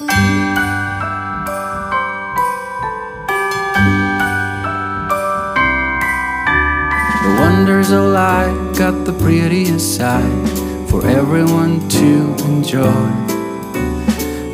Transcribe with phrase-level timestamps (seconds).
[0.00, 0.06] The
[7.38, 10.48] wonders of life got the prettiest side
[10.88, 13.04] for everyone to enjoy.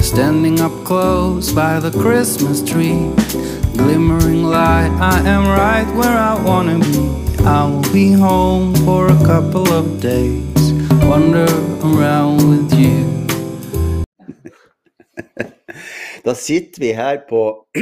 [0.00, 3.12] Standing up close by the Christmas tree,
[3.76, 7.44] glimmering light, I am right where I wanna be.
[7.44, 10.72] I will be home for a couple of days,
[11.04, 11.46] wander
[11.84, 13.05] around with you.
[16.26, 17.40] Da sitter vi her på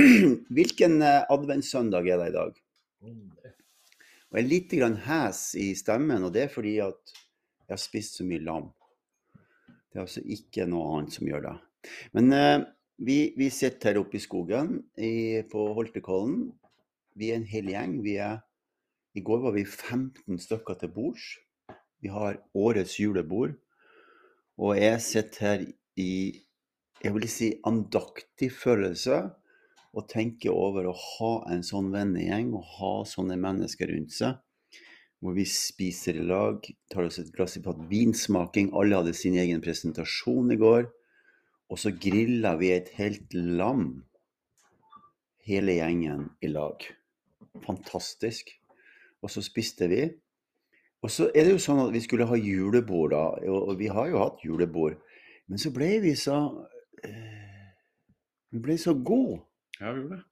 [0.57, 2.59] Hvilken eh, adventssøndag er det i dag?
[3.09, 4.75] Og jeg er litt
[5.07, 8.67] hes i stemmen, og det er fordi at jeg har spist så mye lam.
[9.65, 11.55] Det er altså ikke noe annet som gjør det.
[12.13, 12.67] Men eh,
[13.01, 16.51] vi, vi sitter her oppe i skogen i, på Holtekollen.
[17.17, 17.97] Vi er en hel gjeng.
[18.13, 18.43] Er,
[19.17, 21.31] I går var vi 15 stykker til bords.
[22.05, 23.57] Vi har årets julebord.
[24.61, 26.44] Og jeg sitter her i
[27.05, 29.19] jeg vil si andaktig følelse
[29.95, 34.41] å tenke over å ha en sånn vennegjeng og ha sånne mennesker rundt seg.
[35.21, 38.73] Hvor vi spiser i lag, tar oss et glass i fatt vinsmaking.
[38.77, 40.89] Alle hadde sin egen presentasjon i går.
[41.73, 44.05] Og så grilla vi et helt lam,
[45.45, 46.85] hele gjengen i lag.
[47.65, 48.53] Fantastisk.
[49.25, 50.05] Og så spiste vi.
[51.05, 53.25] Og så er det jo sånn at vi skulle ha julebord, da.
[53.49, 54.97] Og vi har jo hatt julebord.
[55.49, 56.39] Men så ble vi så
[58.55, 59.41] Vi ble så gode.
[59.81, 60.25] Ja, vi gjorde det.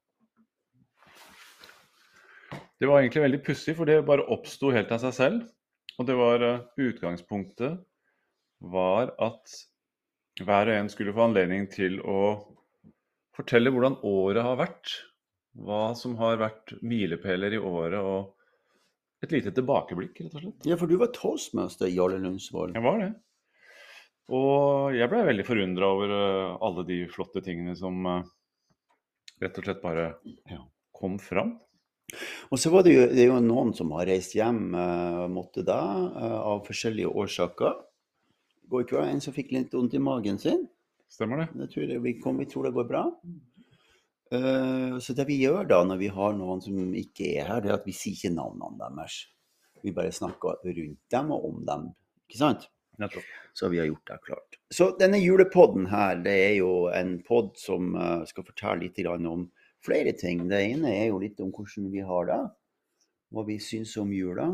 [2.83, 5.43] Det var egentlig veldig pussig, for det bare oppsto helt av seg selv.
[6.01, 7.79] Og det var eh, Utgangspunktet
[8.73, 9.55] var at
[10.43, 12.21] hver og en skulle få anledning til å
[13.37, 14.95] fortelle hvordan året har vært.
[15.63, 20.67] Hva som har vært milepæler i året, og et lite tilbakeblikk, rett og slett.
[20.67, 22.75] Ja, for du var toastmaster, Jarle Lundsvold.
[22.75, 23.11] Jeg var det.
[24.33, 28.31] Og jeg ble veldig forundra over eh, alle de flotte tingene som eh,
[29.43, 30.07] rett og slett bare
[30.49, 30.63] ja,
[30.97, 31.57] kom fram.
[32.53, 35.81] Og så var det jo, det jo noen som har reist hjem, uh, måtte da,
[36.11, 37.79] eh, av forskjellige årsaker.
[38.73, 40.67] Går ikke en som fikk litt vondt i magen sin.
[41.13, 41.49] Stemmer det?
[41.61, 43.07] Det tror jeg vi, kom, vi tror det går bra.
[44.33, 47.73] Eh, så det vi gjør da når vi har noen som ikke er her, det
[47.73, 49.19] er at vi sier ikke navnene deres.
[49.85, 51.91] Vi bare snakker rundt dem og om dem.
[52.29, 52.69] Ikke sant?
[53.01, 53.25] Nettopp.
[53.53, 54.59] Så vi har gjort det klart.
[54.71, 59.47] Så denne julepodden her, det er jo en podd som eh, skal fortelle litt om
[59.85, 60.45] flere ting.
[60.49, 62.43] Det ene er jo litt om hvordan vi har det,
[63.33, 64.53] hva vi syns om jula.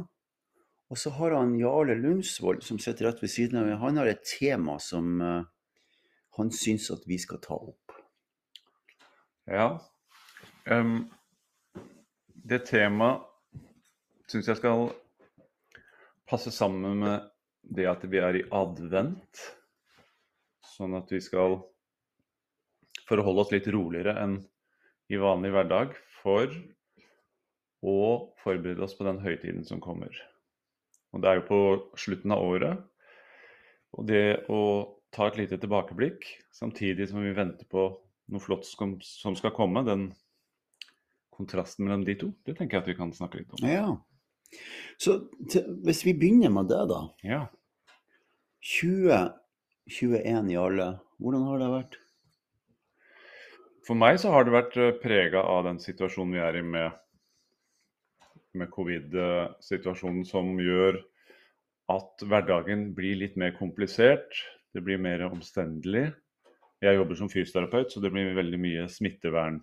[0.89, 4.09] Og så har han Jarle Lundsvold, som sitter rett ved siden av meg, han har
[4.09, 5.43] et tema som eh,
[6.39, 7.95] han syns at vi skal ta opp.
[9.49, 9.69] Ja.
[10.69, 11.09] Um,
[12.49, 13.25] det temaet
[14.29, 14.91] syns jeg skal
[16.29, 17.29] passe sammen med
[17.69, 19.45] det at vi er i advent.
[20.65, 21.59] Sånn at vi skal
[23.09, 24.41] forholde oss litt roligere enn
[25.09, 26.53] i vanlig hverdag for
[27.89, 27.99] å
[28.43, 30.13] forberede oss på den høytiden som kommer.
[31.15, 31.61] Og det er jo på
[32.01, 32.81] slutten av året.
[33.97, 34.61] Og det å
[35.15, 37.89] ta et lite tilbakeblikk samtidig som vi venter på
[38.29, 40.11] noe flott som, som skal komme, den
[41.33, 43.65] kontrasten mellom de to, det tenker jeg at vi kan snakke litt om.
[43.65, 43.87] Ja.
[45.01, 45.15] Så
[45.49, 47.01] til, hvis vi begynner med det, da.
[47.25, 47.41] Ja.
[48.69, 51.95] 2021 Jarle, hvordan har det vært?
[53.87, 56.93] For meg så har det vært prega av den situasjonen vi er i med,
[58.61, 61.01] med covid-situasjonen, som gjør
[61.95, 64.29] at hverdagen blir litt mer komplisert.
[64.77, 66.11] Det blir mer omstendelig.
[66.85, 69.63] Jeg jobber som fysioterapeut, så det blir veldig mye smittevern,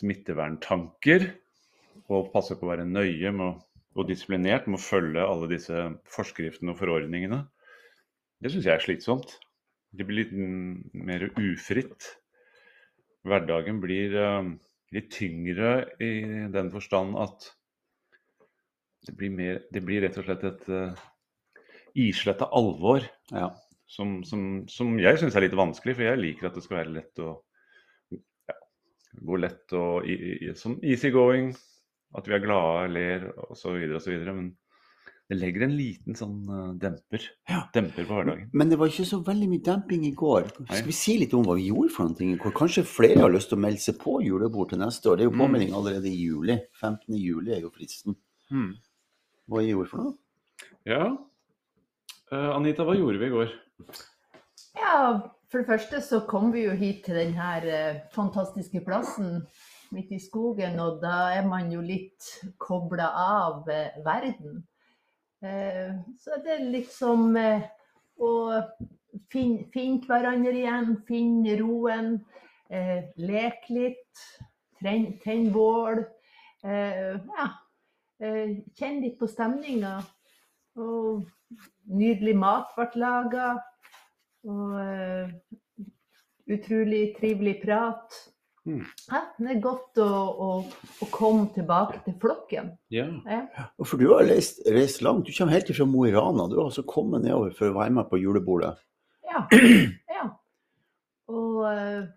[0.00, 1.30] smitteverntanker.
[2.10, 5.84] Og passe på å være nøye med, å- og disiplinert med å følge alle disse
[6.14, 7.42] forskriftene og forordningene.
[8.40, 9.34] Det syns jeg er slitsomt.
[9.90, 10.34] Det blir litt
[10.94, 12.06] mer ufritt.
[13.26, 14.52] Hverdagen blir eh,
[14.94, 16.12] litt tyngre i
[16.54, 17.50] den forstand at
[19.08, 21.04] det blir, mer, det blir rett og slett et uh,
[21.96, 23.48] isletta alvor Ja.
[23.88, 26.94] som, som, som jeg syns er litt vanskelig, for jeg liker at det skal være
[26.98, 27.30] lett å
[28.12, 28.56] ja,
[29.24, 31.54] gå lett og i, i, sånn easygoing.
[32.16, 33.76] At vi er glade, ler osv.
[33.96, 34.16] osv.
[34.26, 34.56] Men
[35.30, 37.60] det legger en liten sånn eh, demper, Ja.
[37.74, 38.48] demper på hverdagen.
[38.52, 40.48] Men det var ikke så veldig mye demping i går.
[40.66, 42.52] Skal vi si litt om hva vi gjorde for noe i går?
[42.58, 45.16] Kanskje flere har lyst til å melde seg på julebord til neste år?
[45.16, 45.44] Det er jo Mm.
[45.44, 46.58] påmelding allerede i juli.
[46.80, 47.14] 15.
[47.16, 48.16] juli er jo fristen.
[48.50, 48.74] Hmm.
[49.48, 50.14] Hva gjorde vi for noe?
[50.86, 51.16] Ja.
[52.32, 53.52] uh, Anita, hva gjorde vi i går?
[54.76, 59.46] Ja, for det første så kom vi jo hit til denne eh, fantastiske plassen
[59.94, 62.26] midt i skogen, og da er man jo litt
[62.62, 64.60] kobla av eh, verden.
[65.42, 67.66] Eh, så det er liksom eh,
[68.20, 68.32] å
[69.32, 72.14] finne finn hverandre igjen, finne roen.
[72.70, 74.20] Leke litt.
[74.78, 76.04] Tenne tenn bål.
[76.62, 77.46] Ja.
[78.20, 79.96] Kjenne litt på stemninga.
[80.78, 81.24] Og
[81.90, 83.48] nydelig mat ble laga.
[84.46, 84.78] Og
[86.54, 88.20] utrolig trivelig prat.
[88.68, 88.82] Mm.
[89.08, 90.48] Ja, det er godt å, å,
[91.00, 92.74] å komme tilbake til flokken.
[92.92, 93.06] Ja.
[93.24, 93.66] Ja.
[93.80, 95.26] For du har reist, reist langt.
[95.26, 96.48] Du kommer helt fra Mo i Rana.
[96.50, 98.74] Du har altså kommet nedover for å være med på julebordet.
[99.30, 99.46] Ja.
[100.16, 100.26] ja.
[101.32, 102.10] Og eh,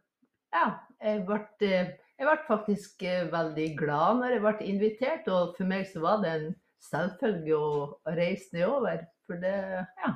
[0.54, 0.66] ja,
[1.04, 5.32] jeg ble, eh, jeg ble faktisk eh, veldig glad når jeg ble invitert.
[5.32, 6.52] Og for meg så var det en
[6.84, 7.74] selvfølge å
[8.20, 9.08] reise nedover.
[9.24, 9.58] For det,
[10.04, 10.16] ja.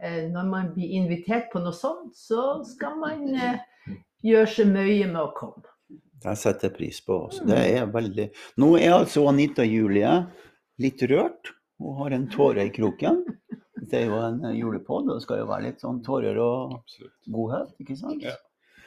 [0.00, 3.28] Eh, Når man blir invitert på noe sånt, så skal man
[4.24, 5.66] gjøre seg mye med å komme.
[6.22, 7.18] Det setter jeg pris på.
[7.28, 7.44] også.
[7.46, 8.30] Det er veldig...
[8.62, 10.14] Nå er altså Anita Julie
[10.82, 13.20] litt rørt Hun har en tåre i kroken.
[13.76, 16.78] Det er jo en eh, julepod, og det skal jo være litt sånn tårer og
[17.30, 18.24] godhet, ikke sant?
[18.24, 18.34] Ja.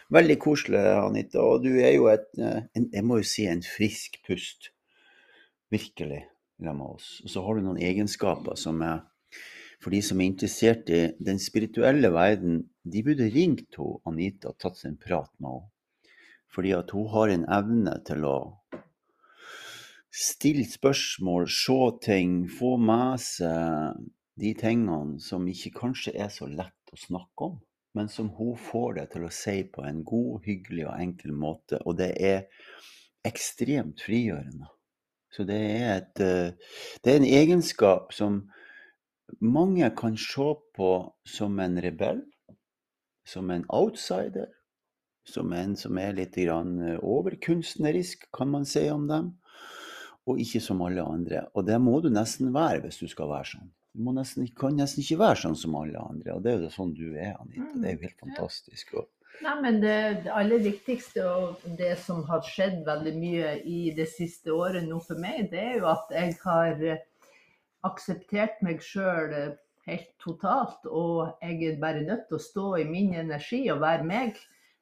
[0.09, 1.43] Veldig koselig, Anita.
[1.45, 4.71] Og du er jo et, eh, en, jeg må jo si en frisk pust.
[5.69, 6.23] Virkelig,
[6.65, 7.19] med oss.
[7.23, 9.05] Og så har du noen egenskaper som er
[9.79, 13.77] For de som er interessert i den spirituelle verden, de burde ringt
[14.09, 15.69] Anita og tatt seg en prat med henne.
[16.49, 18.37] Fordi at hun har en evne til å
[20.09, 23.99] stille spørsmål, se ting, få med seg
[24.39, 27.59] de tingene som ikke kanskje er så lett å snakke om,
[27.93, 31.81] men som hun får det til å si på en god, hyggelig og enkel måte.
[31.85, 32.47] Og det er
[33.27, 34.69] ekstremt frigjørende.
[35.29, 38.41] Så det er, et, eh, det er en egenskap som
[39.45, 40.91] mange kan se på
[41.27, 42.23] som en rebell,
[43.29, 44.49] som en outsider,
[45.29, 49.33] som en som er litt grann eh, overkunstnerisk, kan man si om dem,
[50.29, 51.45] og ikke som alle andre.
[51.57, 53.69] Og det må du nesten være hvis du skal være sånn.
[53.97, 56.91] Du nesten, kan nesten ikke være sånn som alle andre, og det er jo sånn
[56.97, 57.71] du er, Anita.
[57.75, 58.93] Det er jo helt Mm, fantastisk.
[59.01, 59.07] Og,
[59.39, 64.09] Nei, men det, det aller viktigste og det som har skjedd veldig mye i det
[64.11, 67.03] siste året nå for meg, det er jo at jeg har eh,
[67.87, 69.33] akseptert meg sjøl
[69.89, 70.85] helt totalt.
[70.85, 74.31] Og jeg er bare nødt til å stå i min energi og være meg.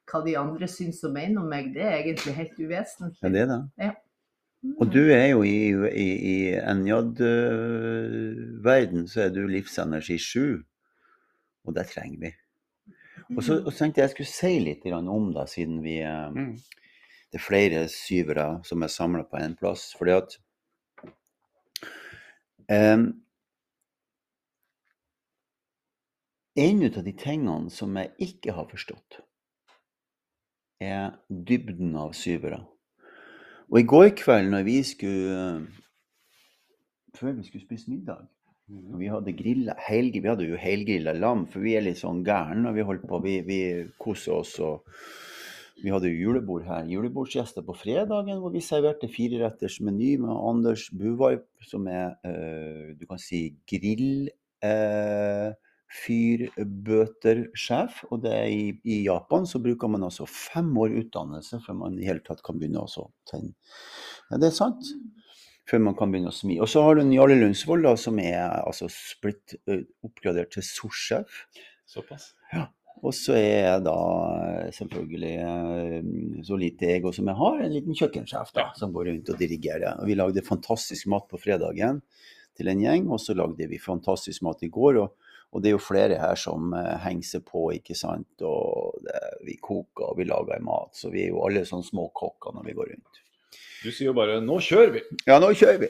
[0.08, 3.32] Hva de andre syns og mener om meg, det er egentlig helt ja, uvesentlig.
[3.34, 3.62] det er det.
[3.84, 3.92] Ja.
[4.80, 6.34] Og du er jo i, i, i
[6.74, 10.64] NJ-verden, så er du livsenergi 7,
[11.68, 12.30] og det trenger vi.
[13.36, 16.30] Og så, og så tenkte jeg jeg skulle si litt om det, siden vi, eh,
[16.32, 16.56] Mm.
[17.30, 19.92] det er flere syvere som er samla på én plass.
[19.98, 20.38] Fordi at
[22.70, 23.20] em,
[26.58, 29.20] En av de tingene som jeg ikke har forstått,
[30.82, 32.64] er dybden av syvere.
[33.68, 35.36] Og i går kveld når vi skulle
[37.18, 38.24] Før vi skulle spise middag
[38.98, 42.64] Vi hadde grilla, helg, vi hadde jo helgrilla lam, for vi er litt sånn gærne
[42.64, 43.22] når vi holder på.
[43.24, 43.60] Vi, vi
[44.00, 44.56] koser oss.
[44.58, 44.88] og
[45.78, 46.90] Vi hadde jo julebord her.
[46.90, 53.06] Julebordsgjester på fredagen hvor vi serverte fireretters meny med Anders Buvarp, som er øh, du
[53.06, 54.30] kan si grill...
[54.64, 55.54] Eh,
[55.88, 61.74] fyrbøtersjef, og det er i, i Japan så bruker man altså fem år utdannelse før
[61.80, 63.54] man i hele tatt kan begynne å tenne.
[64.28, 64.84] Ja, det er sant.
[65.68, 66.56] Før man kan begynne å smi.
[66.64, 69.56] Og så har du Jarle Lundsvold, da, som er altså splitt
[70.04, 71.28] oppgradert til sorsjef.
[71.88, 72.24] Såpass.
[73.04, 73.98] Og så er jeg da
[74.74, 79.38] selvfølgelig så lite ego som jeg har, en liten kjøkkensjef da, som går rundt og
[79.38, 80.00] dirigerer.
[80.00, 82.02] Og vi lagde fantastisk mat på fredagen
[82.58, 85.02] til en gjeng, og så lagde vi fantastisk mat i går.
[85.04, 88.44] Og, og det er jo flere her som eh, henger seg på, ikke sant.
[88.44, 92.10] Og det, vi koker og vi lager mat, så vi er jo alle sånne små
[92.16, 93.22] kokker når vi går rundt.
[93.78, 95.06] Du sier jo bare 'nå kjører vi'.
[95.26, 95.88] Ja, nå kjører vi.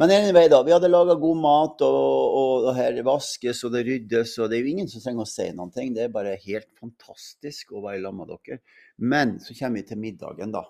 [0.00, 0.62] Men anyway, da.
[0.64, 4.32] Vi hadde laga god mat, og, og, og her vaskes og det ryddes.
[4.40, 5.92] Og det er jo ingen som trenger å si noen ting.
[5.96, 8.60] Det er bare helt fantastisk å være sammen med dere.
[8.98, 10.64] Men så kommer vi til middagen, da.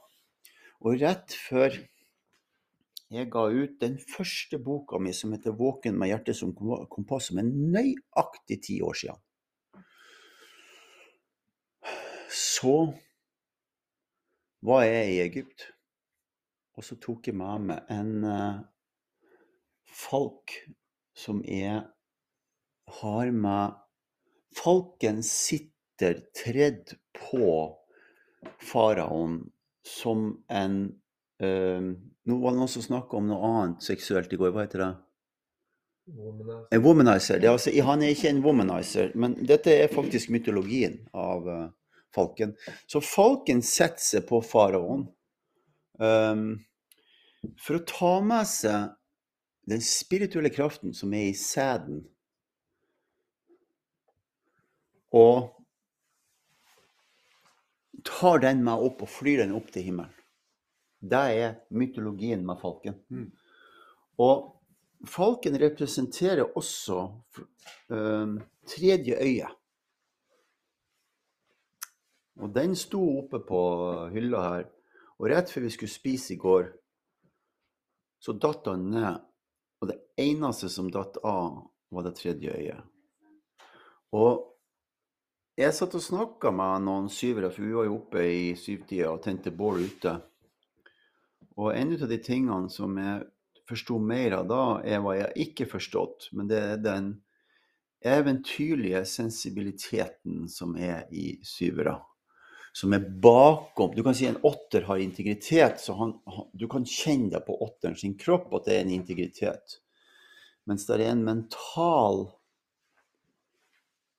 [0.83, 1.79] Og rett før
[3.11, 7.29] jeg ga ut den første boka mi som heter 'Våken med hjertet som kompa- kompass',
[7.29, 9.21] som er nøyaktig ti år siden,
[12.29, 12.95] så
[14.63, 15.73] var jeg i Egypt.
[16.77, 18.61] Og så tok jeg med meg en eh,
[19.87, 20.53] falk
[21.15, 21.87] som jeg
[23.01, 23.83] har med
[24.57, 27.49] Falken sitter tredd på
[28.65, 29.43] faraoen
[29.85, 30.79] som en
[31.43, 31.89] eh,
[32.27, 34.51] Nå var det noen som snakka om noe annet seksuelt i går.
[34.55, 34.93] Hva heter det?
[36.75, 37.39] En womanizer.
[37.39, 41.69] Det er altså, han er ikke en womanizer, men dette er faktisk mytologien av uh,
[42.15, 42.57] falken.
[42.91, 45.07] Så falken setter seg på faraoen
[46.03, 46.45] um,
[47.63, 48.91] for å ta med seg
[49.71, 52.03] den spirituelle kraften som er i sæden.
[55.17, 55.53] og
[58.07, 60.16] tar den med opp og flyr den opp til himmelen.
[61.09, 62.99] Det er mytologien med falken.
[63.11, 63.31] Mm.
[64.23, 66.99] Og falken representerer også
[67.93, 69.51] um, tredje øye.
[72.37, 73.61] Og den sto oppe på
[74.13, 74.67] hylla her.
[75.17, 76.69] Og rett før vi skulle spise i går,
[78.21, 79.23] så datt han ned.
[79.81, 82.85] Og det eneste som datt av, var det tredje øyet.
[84.17, 84.43] Og
[85.57, 89.23] jeg satt og snakka med noen syvere, for vi var jo oppe i syvtida og
[89.25, 90.13] tente bål ute.
[91.57, 93.25] Og en av de tingene som jeg
[93.67, 97.15] forsto mer av da, er hva jeg ikke forstått, men det er den
[98.07, 101.97] eventyrlige sensibiliteten som er i syvere.
[102.77, 103.95] Som er bakom.
[103.97, 106.13] Du kan si en åtter har integritet, så han,
[106.53, 109.79] du kan kjenne deg på åtteren sin kropp at det er en integritet.
[110.69, 112.27] Mens det er en mental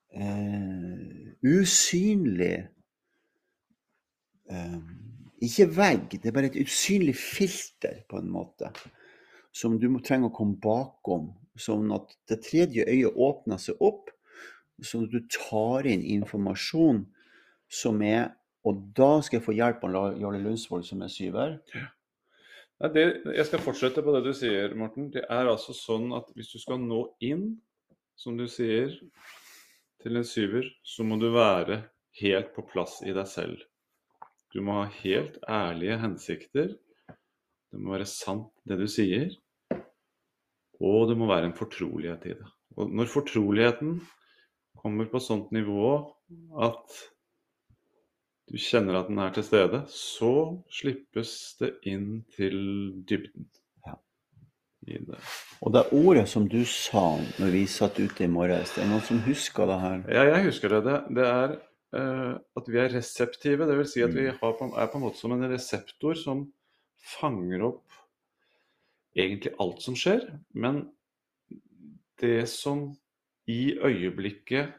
[0.10, 2.56] eh, usynlig
[4.50, 4.80] eh,
[5.44, 8.72] Ikke vegg, det er bare et usynlig filter, på en måte.
[9.54, 11.30] Som du må trenge å komme bakom.
[11.58, 14.10] Sånn at det tredje øyet åpner seg opp,
[14.86, 17.06] sånn at du tar inn informasjon
[17.70, 18.34] som er
[18.68, 21.54] Og da skal jeg få hjelp av Jarle Lundsvold, som er syver.
[22.82, 23.04] Nei, det,
[23.38, 25.06] jeg skal fortsette på det du sier, Morten.
[25.14, 27.46] Det er altså sånn at hvis du skal nå inn,
[28.20, 28.92] som du sier,
[30.04, 31.80] til en syver, så må du være
[32.20, 33.64] helt på plass i deg selv.
[34.54, 36.76] Du må ha helt ærlige hensikter.
[37.68, 39.34] Det må være sant, det du sier.
[40.78, 42.48] Og det må være en fortrolighet i det.
[42.78, 44.00] Og når fortroligheten
[44.78, 45.92] kommer på sånt nivå
[46.64, 46.98] at
[48.48, 50.32] du kjenner at den er til stede, så
[50.72, 52.58] slippes det inn til
[53.10, 53.50] dybden.
[53.88, 53.98] Ja.
[54.88, 55.18] Det.
[55.60, 59.04] Og det ordet som du sa når vi satt ute i morges, det er noen
[59.04, 60.06] som husker det her?
[60.08, 60.84] Ja, jeg husker det.
[60.88, 61.58] Det, det er
[61.96, 63.68] at vi er reseptive.
[63.70, 66.44] Det vil si at vi har på, er på en måte som en reseptor som
[67.18, 67.88] fanger opp
[69.18, 70.84] egentlig alt som skjer, men
[72.22, 72.90] det som
[73.48, 74.76] i øyeblikket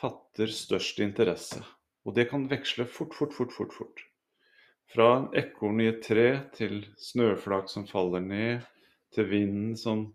[0.00, 1.62] fatter størst interesse.
[2.04, 3.74] Og det kan veksle fort, fort, fort, fort.
[3.76, 4.06] fort.
[4.90, 8.64] Fra en ekorn i et tre til snøflak som faller ned,
[9.14, 10.08] til vinden som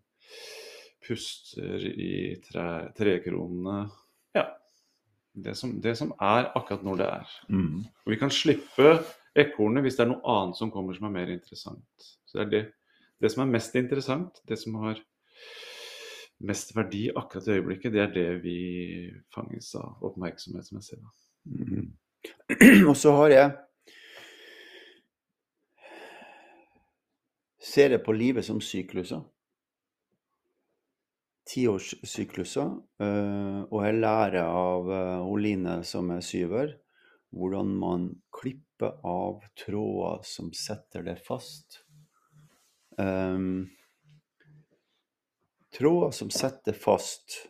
[1.05, 3.85] puster i tre, trekronene.
[4.35, 4.49] Ja.
[5.35, 7.31] Det som, det som er akkurat når det er.
[7.49, 7.83] Mm.
[8.05, 8.93] Og vi kan slippe
[9.35, 12.07] ekornet hvis det er noe annet som kommer som er mer interessant.
[12.23, 12.63] Så det er det,
[13.21, 15.01] det som er mest interessant, det som har
[16.45, 18.57] mest verdi akkurat i øyeblikket, det er det vi
[19.35, 20.99] fanges av oppmerksomhetsmessig.
[21.03, 21.13] da.
[21.45, 21.91] Mm.
[22.89, 23.53] Og så har jeg
[27.65, 29.23] Ser jeg på livet som sykluser.
[31.45, 32.71] Tiårssykluser.
[32.99, 36.75] eh, Og jeg lærer av eh, Oline, som er syver,
[37.31, 41.81] hvordan man klipper av tråder som setter det fast.
[42.97, 43.69] Um,
[45.75, 47.41] tråder som setter fast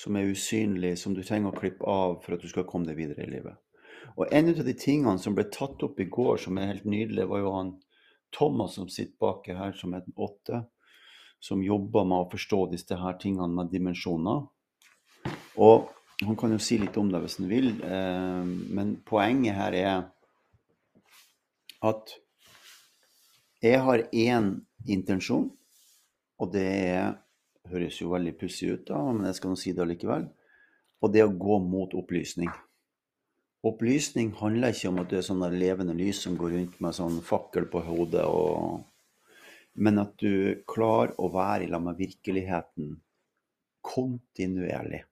[0.00, 2.98] som er usynlige, som du trenger å klippe av for at du skal komme deg
[3.00, 3.56] videre i livet.
[4.16, 7.26] Og en av de tingene som ble tatt opp i går, som er helt nydelig,
[7.28, 7.72] var jo han
[8.32, 10.62] Thomas som sitter baki her, som er åtte,
[11.40, 14.44] som jobber med å forstå disse her tingene med dimensjoner.
[15.60, 15.88] Og
[16.20, 19.94] han kan jo si litt om det hvis han vil, eh, men poenget her er
[21.80, 22.12] at
[23.64, 24.52] jeg har én
[24.88, 25.48] intensjon,
[26.40, 27.18] og det er
[27.70, 30.26] høres jo veldig pussig ut, da, men jeg skal nå si det likevel.
[31.00, 32.50] Og det å gå mot opplysning.
[33.66, 37.20] Opplysning handler ikke om at det er sånne levende lys som går rundt med sånn
[37.24, 38.86] fakkel på hodet, og...
[39.80, 42.98] men at du klarer å være i lag med virkeligheten
[43.86, 45.04] kontinuerlig.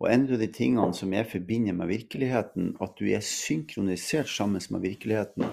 [0.00, 4.62] Og en av de tingene som jeg forbinder med virkeligheten, at du er synkronisert sammen
[4.72, 5.50] med virkeligheten,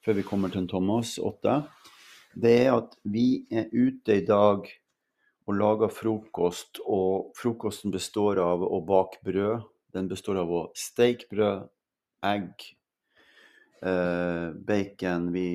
[0.00, 1.58] før vi kommer til Thomas 8,
[2.36, 4.68] det er at vi er ute i dag
[5.46, 9.66] og lager frokost, og frokosten består av å bake brød.
[9.94, 11.68] Den består av å steke brød,
[12.26, 12.75] egg,
[13.80, 15.48] bacon, vi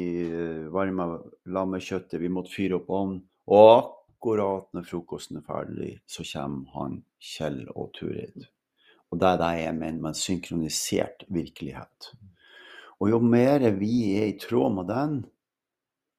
[0.69, 3.21] varma varmer lammekjøttet, vi måtte fyre opp ovnen.
[3.51, 8.45] Og akkurat når frokosten er ferdig, så kommer han Kjell og Turid.
[9.11, 12.11] Og det er det jeg mener med en synkronisert virkelighet.
[13.01, 15.17] Og jo mer vi er i tråd med den,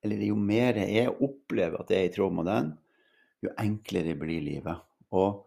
[0.03, 2.73] eller jo mer jeg opplever at jeg er i tråd med den,
[3.43, 4.83] jo enklere blir livet.
[5.15, 5.47] Og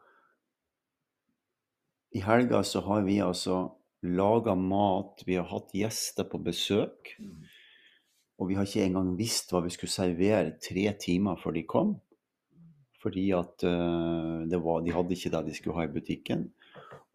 [2.16, 3.66] i helga så har vi altså
[4.06, 7.16] laga mat, vi har hatt gjester på besøk.
[8.36, 11.96] Og vi har ikke engang visst hva vi skulle servere tre timer før de kom.
[13.02, 16.48] Fordi at eh, det var, de hadde ikke det de skulle ha i butikken.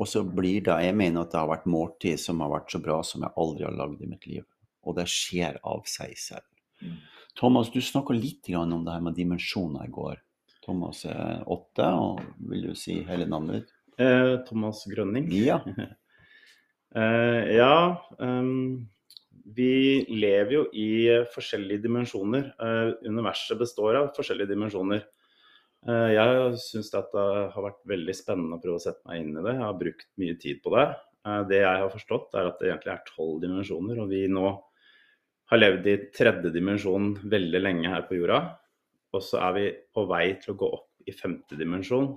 [0.00, 2.80] Og så blir det Jeg mener at det har vært måltid som har vært så
[2.80, 4.46] bra som jeg aldri har lagd i mitt liv.
[4.86, 6.46] Og det skjer av seg selv.
[6.80, 6.96] Mm.
[7.36, 10.22] Thomas, du snakka litt om det her med dimensjoner i går.
[10.64, 13.76] Thomas er åtte, og vil du si hele navnet ditt?
[14.00, 15.28] Eh, Thomas Grønning.
[15.34, 15.60] Ja.
[16.96, 17.74] Eh, ja,
[18.18, 18.88] um,
[19.54, 20.90] vi lever jo i
[21.34, 22.50] forskjellige dimensjoner.
[22.60, 25.04] Eh, universet består av forskjellige dimensjoner.
[25.88, 29.44] Eh, jeg syns det har vært veldig spennende å prøve å sette meg inn i
[29.44, 29.54] det.
[29.56, 30.86] Jeg har brukt mye tid på det.
[31.26, 34.46] Eh, det jeg har forstått, er at det egentlig er tolv dimensjoner, og vi nå
[35.50, 38.40] har levd i tredje dimensjon veldig lenge her på jorda.
[39.14, 42.12] Og så er vi på vei til å gå opp i femte dimensjon.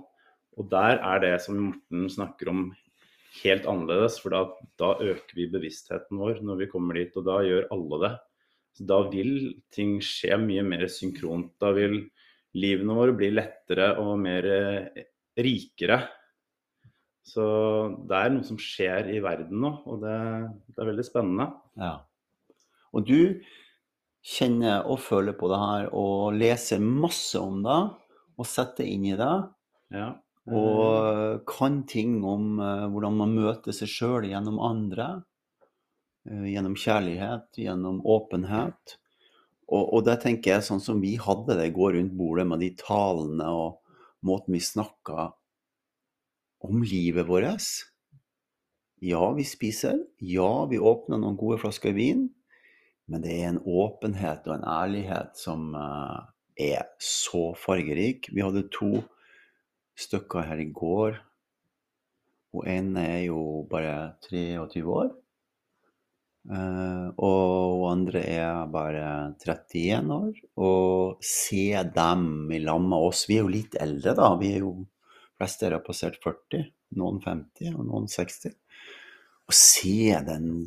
[0.54, 2.68] Og der er det som Morten snakker om
[3.42, 4.42] helt annerledes, for da,
[4.80, 8.12] da øker vi bevisstheten vår når vi kommer dit, og da gjør alle det.
[8.74, 9.34] Så da vil
[9.74, 11.52] ting skje mye mer synkront.
[11.62, 12.00] Da vil
[12.58, 15.04] livene våre bli lettere og mer eh,
[15.38, 16.00] rikere.
[17.24, 17.44] Så
[18.08, 20.16] det er noe som skjer i verden nå, og det,
[20.74, 21.52] det er veldig spennende.
[21.80, 21.94] ja.
[22.94, 23.40] Og du
[24.24, 27.80] kjenner og føler på det her og leser masse om det
[28.38, 29.32] og setter inn i det.
[29.94, 30.12] Ja.
[30.52, 35.22] Og kan ting om eh, hvordan man møter seg sjøl gjennom andre.
[36.28, 38.98] eh, gjennom kjærlighet, gjennom åpenhet.
[39.68, 42.60] Og, og det tenker jeg sånn som vi hadde det i går rundt bordet med
[42.60, 43.80] de talene og
[44.24, 45.30] måten vi snakka
[46.64, 47.66] om livet vårt.
[49.04, 49.98] Ja, vi spiser.
[50.20, 52.28] Ja, vi åpner noen gode flasker vin.
[53.08, 56.20] Men det er en åpenhet og en ærlighet som eh,
[56.72, 58.30] er så fargerik.
[58.32, 59.02] Vi hadde to
[59.98, 61.20] stykker her i går.
[62.54, 65.12] Hun ene er jo bare 23 år.
[66.44, 69.04] Eh, og hun andre er bare
[69.40, 70.42] 31 år.
[70.60, 74.34] Og se dem i lag med oss Vi er jo litt eldre, da.
[74.40, 74.74] Vi er jo
[75.38, 76.68] fleste her har passert 40.
[76.98, 78.54] Noen 50 og noen 60.
[79.44, 80.64] Og se den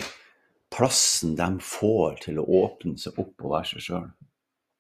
[0.74, 4.10] plassen de får til å åpne seg opp og være seg sjøl.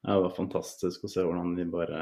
[0.03, 2.01] Ja, det var fantastisk å se hvordan de bare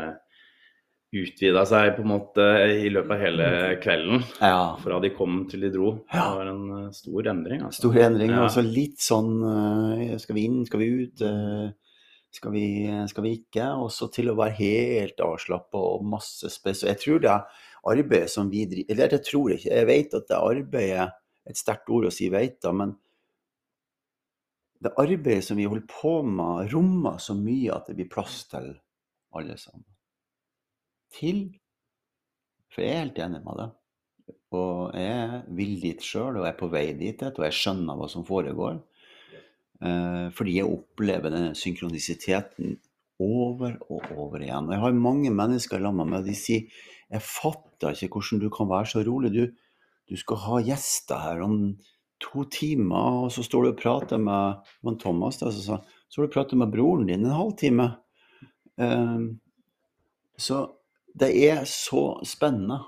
[1.16, 2.44] utvida seg på en måte
[2.84, 3.48] i løpet av hele
[3.84, 4.24] kvelden.
[4.42, 4.76] Ja.
[4.82, 5.94] Fra de kom til de dro.
[6.12, 7.62] Det var en eh, stor endring.
[7.68, 7.86] Altså.
[7.86, 8.44] Stor endring, Ja.
[8.48, 11.22] altså litt sånn eh, Skal vi inn, skal vi ut?
[11.22, 11.70] eh,
[12.36, 12.66] Skal vi,
[13.08, 13.66] skal vi ikke?
[13.80, 16.82] Og så til å være helt avslappa og masse spes.
[16.84, 17.38] Jeg tror det
[17.88, 21.10] arbeidet som vi driver Eller jeg tror ikke, jeg vet at det arbeidet
[21.48, 22.96] Et sterkt ord å si veit, da, men
[24.84, 28.74] det arbeidet som vi holder på med, rommer så mye at det blir plass til
[29.34, 29.86] alle sammen.
[31.16, 31.46] Til
[32.74, 33.70] For jeg er helt enig med det.
[34.56, 38.26] Og jeg vil dit sjøl, og er på vei dit, og jeg skjønner hva som
[38.28, 38.82] foregår.
[39.84, 42.78] Eh, fordi jeg opplever denne synkronisiteten
[43.24, 44.68] over og over igjen.
[44.68, 46.68] Og jeg har mange mennesker sammen med de sier
[47.12, 49.32] jeg fatter ikke hvordan du kan være så rolig.
[49.36, 49.44] Du,
[50.10, 51.76] du skal ha gjester her om
[52.24, 55.80] to timer, og så står du og prater med det Thomas da, så, så
[56.12, 57.92] står du prater med broren din en halvtime.
[58.76, 59.28] Um,
[60.40, 60.66] så
[61.16, 62.82] det er så spennende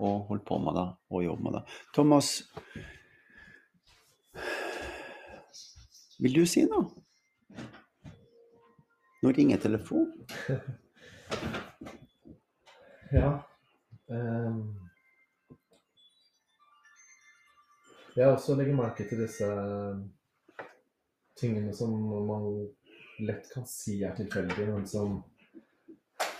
[0.00, 1.62] å holde på med det og jobbe med det.
[1.94, 2.32] Thomas,
[6.20, 6.90] vil du si noe?
[9.20, 10.14] Nå ringer telefonen.
[13.10, 13.42] Ja.
[14.06, 14.76] Um,
[18.14, 19.48] jeg også legger merke til disse
[21.40, 21.96] tingene som
[22.28, 22.46] man
[23.26, 25.18] lett kan si er tilfeldige, men som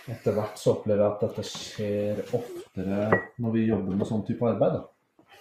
[0.09, 4.47] etter hvert så opplever jeg at dette skjer oftere når vi jobber med sånn type
[4.49, 4.79] arbeid.
[4.79, 5.31] Da.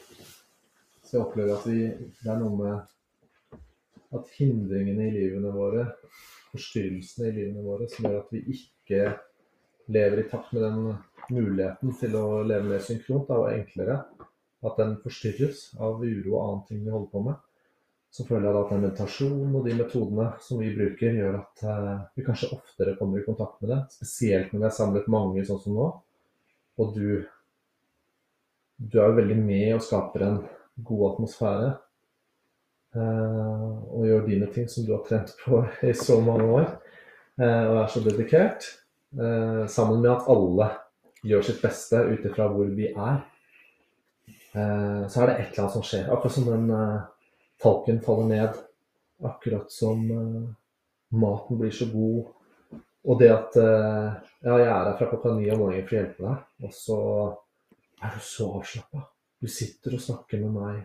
[1.04, 1.84] Så jeg opplever at vi,
[2.20, 5.86] det er noe med at hindringene i livene våre,
[6.50, 9.04] forstyrrelsene i livene våre, som gjør at vi ikke
[9.90, 10.80] lever i takt med den
[11.30, 14.00] muligheten til å leve mer synkront da, og enklere,
[14.66, 17.38] at den forstyrres av uro og annet ting vi holder på med,
[18.10, 21.90] så føler jeg at den meditasjonen og de metodene som vi bruker, gjør at eh,
[22.18, 23.78] vi kanskje oftere kommer i kontakt med det.
[23.94, 25.86] Spesielt når vi har samlet mange sånn som nå.
[26.82, 27.22] Og du,
[28.82, 30.40] du er jo veldig med og skaper en
[30.90, 31.70] god atmosfære.
[32.98, 36.66] eh, og gjør dine ting som du har trent på i så mange år.
[37.38, 38.76] eh, og er så dedikert.
[39.66, 40.66] sammen med at alle
[41.26, 43.16] gjør sitt beste ut ifra hvor vi er.
[44.52, 46.04] Så er det et eller annet som skjer.
[46.14, 46.70] Akkurat som den
[47.62, 48.58] talken faller ned.
[49.22, 50.50] Akkurat som eh,
[51.20, 52.30] maten blir så god.
[53.04, 55.98] Og det at eh, Ja, jeg er her fra klokka ni om morgenen for å
[55.98, 56.98] hjelpe deg, og så
[58.00, 59.02] er du så avslappa.
[59.40, 60.78] Du sitter og snakker med meg.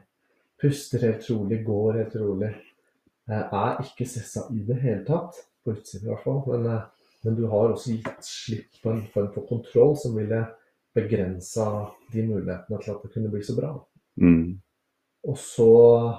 [0.59, 2.51] Puster helt rolig, går helt rolig.
[3.31, 5.39] Jeg er ikke stressa i det hele tatt.
[5.63, 6.43] På utsiden i hvert fall.
[6.51, 6.83] Men eh,
[7.25, 10.43] Men du har også gitt slipp på en form for kontroll som ville
[10.93, 11.63] begrensa
[12.13, 13.71] de mulighetene til at det kunne bli så bra.
[14.21, 14.59] Mm.
[15.25, 15.67] Og så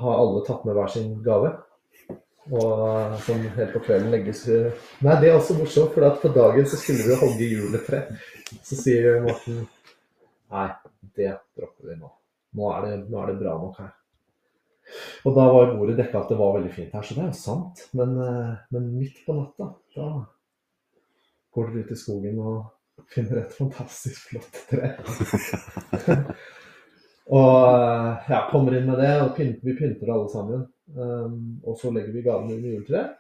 [0.01, 1.53] har alle tatt med hver sin gave.
[2.47, 4.45] Og som helt på kvelden legges
[5.03, 8.03] Nei, det er også morsomt, for på dagen så skulle vi hogge juletre.
[8.63, 9.65] Så sier Morten
[10.55, 10.69] Nei,
[11.19, 12.11] det dropper vi nå.
[12.57, 13.95] Nå er det, nå er det bra nok her.
[15.27, 17.39] Og da var bordet dekka at det var veldig fint her, så det er jo
[17.41, 17.83] sant.
[17.99, 20.11] Men, eh, men midt på natta, da
[21.57, 24.93] går dere ut i skogen og finner et fantastisk flott tre.
[27.27, 27.55] og
[28.29, 30.63] jeg ja, kommer inn med det, og pynt, vi pynter alle sammen.
[30.95, 33.17] Um, og så legger vi gavene under juletreet.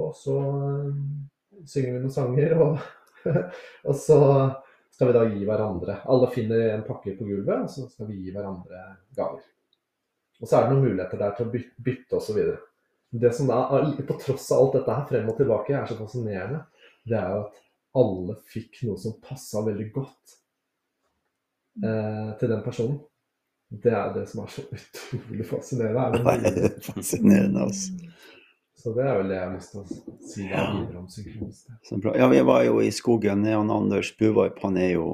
[0.00, 1.02] Og så um,
[1.68, 2.78] synger vi noen sanger, og,
[3.88, 4.20] og så
[4.90, 8.22] skal vi da gi hverandre Alle finner en pakke på gulvet, og så skal vi
[8.22, 8.80] gi hverandre
[9.16, 9.44] gaver.
[10.40, 12.40] Og så er det noen muligheter der til å bytte, bytte osv.
[13.20, 13.60] Det som da,
[14.08, 16.62] på tross av alt dette her frem og tilbake, er så fascinerende,
[17.04, 17.60] det er jo at
[18.00, 20.36] alle fikk noe som passa veldig godt
[21.84, 23.00] eh, til den personen.
[23.70, 26.22] Det er det som er så utrolig fascinerende.
[26.26, 27.92] Er Det er fascinerende, altså.
[28.80, 30.62] Så det er vel det jeg har lyst til å si ja.
[30.72, 32.14] videre om synkronisme.
[32.16, 33.44] Ja, vi var jo i skogen.
[33.44, 35.10] Jeg og Anders Buvarp, han er jo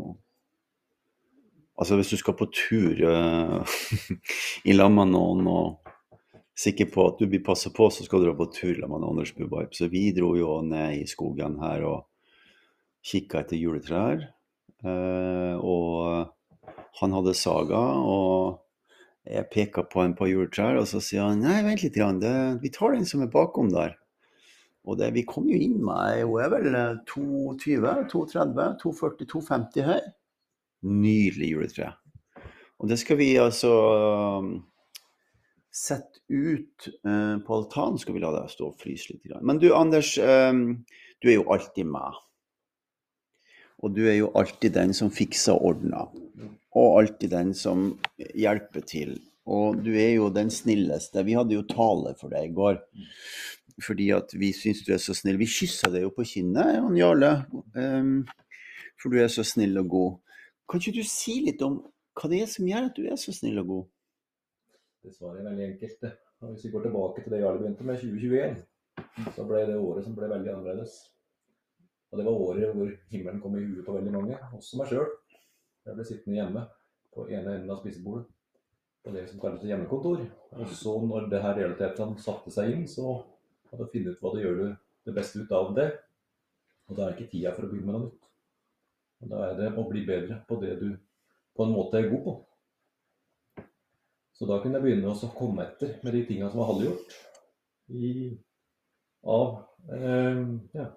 [1.76, 3.72] Altså, hvis du skal på tur uh,
[4.70, 5.90] i lag med noen og
[6.56, 9.34] sikker på at du blir passa på, så skal du dra på tur med Anders
[9.36, 9.74] Buvarp.
[9.76, 12.06] Så vi dro jo ned i skogen her og
[13.04, 14.24] kikka etter juletrær.
[14.80, 16.32] Uh, og
[17.00, 18.62] han hadde saga, og
[19.26, 22.35] jeg peka på en par juletrær, og så sier han nei, vent litt, grann, det,
[22.62, 23.96] vi tar den som er bakom der.
[24.87, 26.68] Og det vi kom jo inn med, hun er vel
[27.11, 30.11] 220, 230, 240, 250 høy.
[30.87, 31.90] Nydelig juletre.
[32.78, 33.72] Og det skal vi altså
[34.38, 34.52] um,
[35.74, 39.32] sette ut uh, på altanen, skal vi la deg stå og fryse litt.
[39.42, 40.85] Men du Anders, um,
[41.18, 42.22] du er jo alltid med.
[43.84, 46.12] Og du er jo alltid den som fikser og ordner.
[46.76, 49.16] Og alltid den som hjelper til.
[49.46, 51.24] Og du er jo den snilleste.
[51.26, 52.80] Vi hadde jo tale for deg i går.
[53.84, 55.38] Fordi at vi syns du er så snill.
[55.40, 57.32] Vi kyssa deg jo på kinnet, Jan Jarle.
[57.76, 58.24] Um,
[58.96, 60.14] for du er så snill og god.
[60.66, 61.82] Kan ikke du si litt om
[62.16, 63.84] hva det er som gjør at du er så snill og god?
[65.04, 66.08] Det svaret er veldig enkelt.
[66.46, 68.56] Hvis vi går tilbake til det Jarle begynte med, 2021,
[69.36, 70.96] så ble det året som ble veldig annerledes.
[72.16, 75.11] Og det var året hvor himmelen kom i huet på veldig mange, også meg sjøl.
[75.85, 76.62] Jeg ble sittende hjemme
[77.12, 78.24] på ene enden av spisebordet
[79.05, 80.22] på det som kalles hjemmekontor.
[80.57, 83.18] Og så når det her realiteten satte seg inn, så
[83.68, 84.64] hadde jeg funnet ut hva det gjør du
[85.11, 85.87] det beste ut av det.
[86.88, 88.33] Og da er ikke tida for å begynne med noe nytt.
[89.20, 90.88] Og da er det å bli bedre på det du
[91.52, 92.37] på en måte er god på.
[94.40, 97.18] Så da kunne jeg begynne å komme etter med de tinga som var halvgjort.
[97.92, 98.14] I,
[99.37, 99.61] av
[99.92, 100.40] eh,
[100.81, 100.90] ja,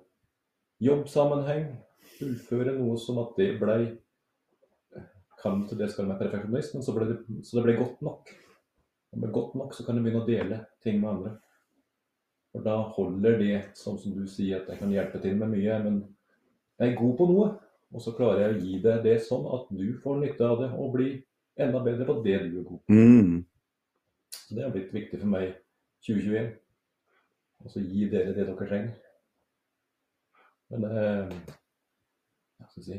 [0.84, 1.72] jobbsammenheng.
[2.20, 3.84] Fullføre noe som at det blei
[5.40, 8.32] Kan til det skal være perfeksjonist, men så ble, det, så det ble godt nok.
[9.14, 11.32] Og med godt nok så kan du begynne å dele ting med andre.
[12.52, 15.78] For da holder det, sånn som du sier, at jeg kan hjelpe til med mye.
[15.86, 16.02] Men
[16.76, 17.48] jeg er god på noe,
[17.94, 20.70] og så klarer jeg å gi deg det sånn at du får nytte av det
[20.76, 21.16] og blir
[21.60, 22.82] enda bedre på det du er god på.
[22.92, 23.46] Mm.
[24.36, 25.54] Så det har blitt viktig for meg
[26.08, 26.52] 2021.
[27.64, 29.09] Og så gi dere det dere trenger.
[30.70, 31.36] Men eh,
[32.60, 32.98] hva skal jeg si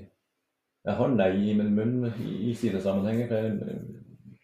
[0.87, 3.35] Jeg har nei i min munn i, sine sammenhenger.
[3.35, 3.80] Jeg,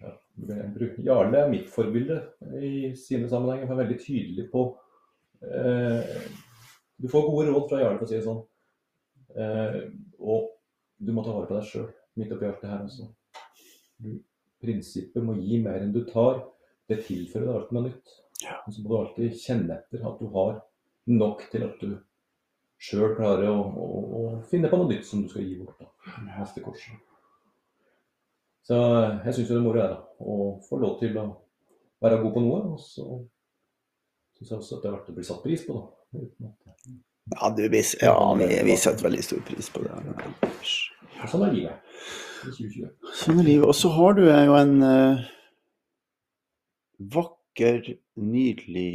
[0.02, 0.12] ja,
[0.50, 2.20] jeg Jarle er mitt forbilde
[2.60, 3.70] i sine sammenhenger.
[3.70, 4.66] Han er veldig tydelig på
[5.42, 6.16] eh,
[7.00, 8.42] Du får gode råd fra Jarle, for å si det sånn.
[9.36, 9.80] Eh,
[10.20, 10.52] og
[10.96, 11.88] du må ta vare på deg sjøl,
[12.20, 13.08] midt oppi alt det her også.
[14.00, 14.12] Du,
[14.62, 16.44] prinsippet må gi mer enn du tar.
[16.86, 18.14] Det tilfører deg alltid noe nytt.
[18.62, 20.60] Og så må du alltid kjenne etter at du har
[21.08, 21.96] nok til at du
[22.78, 23.86] sjøl klarer å, å,
[24.18, 25.80] å, finne på noe nytt som du skal gi bort.
[25.80, 25.88] da,
[26.26, 27.00] neste korsdag.
[28.66, 30.36] Så jeg syns det er moro da, å
[30.66, 31.26] få lov til å
[32.02, 32.62] være god på noe.
[32.74, 33.06] Og så
[34.36, 35.78] syns jeg også at det er verdt å bli satt pris på.
[35.80, 36.52] da,
[37.36, 39.94] Ja, du, vi, ja vi, vi setter veldig stor pris på det.
[41.26, 41.96] Sånn er livet
[42.46, 42.90] i 2020.
[43.22, 43.66] Sånn er livet.
[43.70, 45.24] Og så har du jo en uh,
[47.14, 48.90] vakker, nydelig,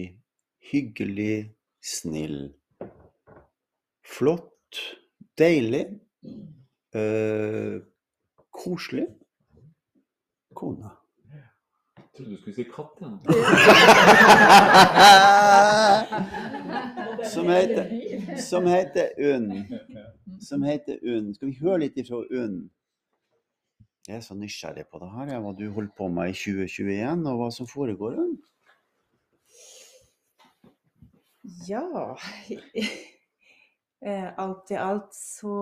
[0.72, 1.52] hyggelig,
[1.84, 2.52] snill,
[4.18, 4.98] flott,
[5.38, 5.86] deilig,
[6.96, 7.82] øh,
[8.54, 9.08] koselig
[10.56, 10.90] kone.
[11.98, 13.02] Jeg trodde du skulle si katt.
[13.02, 13.08] Ja.
[17.34, 17.86] som heter,
[18.50, 19.66] som heter Unn.
[20.42, 21.36] Som heter Unn.
[21.36, 22.70] Skal vi høre litt ifra Unn?
[24.08, 27.38] Jeg er så nysgjerrig på det her, hva du holdt på med i 2021, og
[27.40, 28.12] hva som foregår.
[28.26, 28.38] Unn.
[31.68, 32.16] Ja
[34.02, 35.56] alt i alt så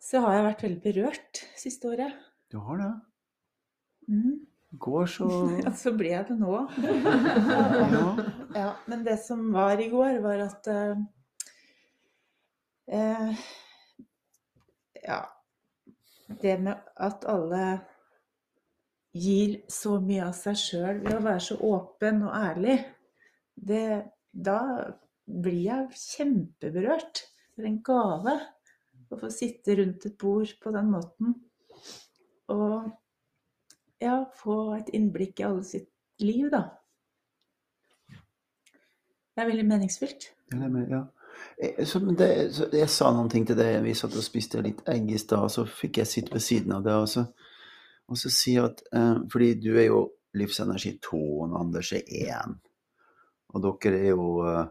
[0.00, 2.14] Så har jeg vært veldig berørt siste året.
[2.48, 2.92] Du har det?
[4.08, 4.38] Mm.
[4.80, 5.28] Går så
[5.64, 6.54] Ja, så ble jeg det nå.
[7.94, 8.04] Ja.
[8.54, 11.02] Ja, men det som var i går, var at eh,
[12.88, 13.44] eh,
[15.04, 15.22] Ja.
[16.40, 17.80] Det med at alle
[19.16, 22.76] gir så mye av seg sjøl ved å være så åpen og ærlig,
[23.56, 24.58] det, da
[25.28, 27.24] blir jeg kjempeberørt.
[27.54, 28.34] Det er en gave
[29.08, 31.36] å få sitte rundt et bord på den måten.
[32.52, 32.88] Og
[34.00, 35.90] ja, få et innblikk i alle sitt
[36.22, 36.64] liv, da.
[38.08, 40.32] Det er veldig meningsfylt.
[40.52, 41.04] Ja, det ja.
[41.62, 43.80] Eh, det, så jeg sa noen ting til deg.
[43.84, 46.74] Vi satt og spiste litt egg i stad, og så fikk jeg sitte ved siden
[46.74, 47.04] av deg.
[47.04, 47.26] Og så,
[48.08, 50.02] og så si at eh, Fordi du er jo
[50.38, 52.58] livsenergi 2, og Anders er 1.
[53.54, 54.64] Og dere er jo eh,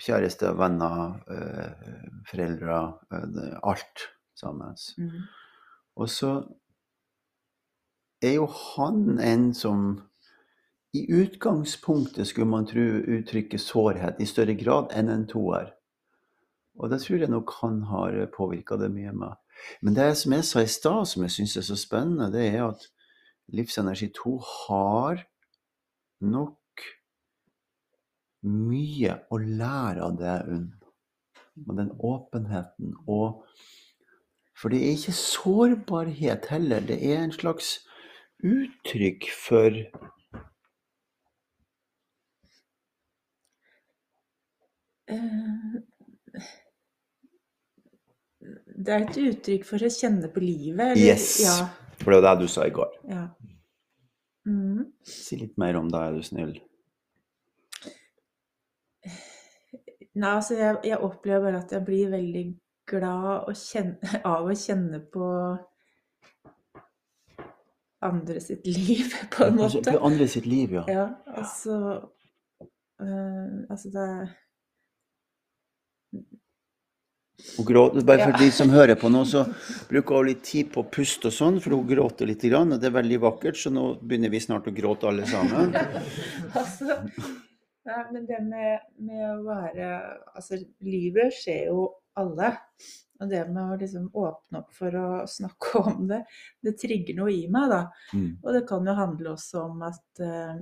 [0.00, 2.80] kjærester, venner, eh, foreldre,
[3.12, 4.76] eh, alt sammen.
[4.98, 5.22] Mm.
[5.96, 6.32] Og så
[8.22, 10.02] er jo han en som
[10.94, 12.82] i utgangspunktet skulle man tro
[13.16, 15.72] uttrykker sårhet i større grad enn en toer.
[16.78, 19.34] Og det tror jeg nok han har påvirka det mye med.
[19.82, 22.68] Men det som jeg sa i stad, som jeg syns er så spennende, det er
[22.68, 22.88] at
[23.54, 25.24] Livsenergi 2 har
[26.20, 26.56] nok
[28.44, 30.72] mye å lære av det, Unn.
[31.68, 32.94] Og den åpenheten.
[33.08, 33.44] Og
[34.56, 36.80] For det er ikke sårbarhet heller.
[36.80, 37.72] Det er en slags
[38.44, 39.70] uttrykk for
[45.08, 45.80] Eh,
[48.84, 50.80] Det er et uttrykk for å kjenne på livet.
[50.92, 51.40] eller- Yes.
[51.40, 51.68] Ja.
[51.98, 52.90] For det var det du sa i går.
[53.08, 53.28] ja.
[54.46, 54.92] Mm.
[55.02, 56.60] Si litt mer om det, er du snill.
[60.14, 62.44] Nei, altså jeg, jeg opplever bare at jeg blir veldig
[62.90, 65.28] glad kjenne, av å kjenne på
[68.04, 69.92] andre sitt liv, på en Altså, måte.
[69.96, 70.84] på andre sitt liv, ja.
[70.92, 71.76] Ja, altså
[73.00, 74.08] øh, Altså det
[77.56, 78.38] Hun gråter, bare for Ja.
[78.38, 79.42] de som hører på nå, så
[79.90, 82.86] bruker hun litt tid på å puste og sånn, for hun gråter litt, og det
[82.88, 85.74] er veldig vakkert, så nå begynner vi snart å gråte alle sammen.
[86.54, 86.96] Altså,
[87.84, 89.88] nei, men det med, med å være
[90.34, 92.52] Altså, livet skjer jo alle.
[93.22, 96.22] Og det med å liksom åpne opp for å snakke om det,
[96.64, 97.82] det trigger noe i meg, da.
[98.14, 98.30] Mm.
[98.42, 100.56] Og det kan jo handle også om at, eh,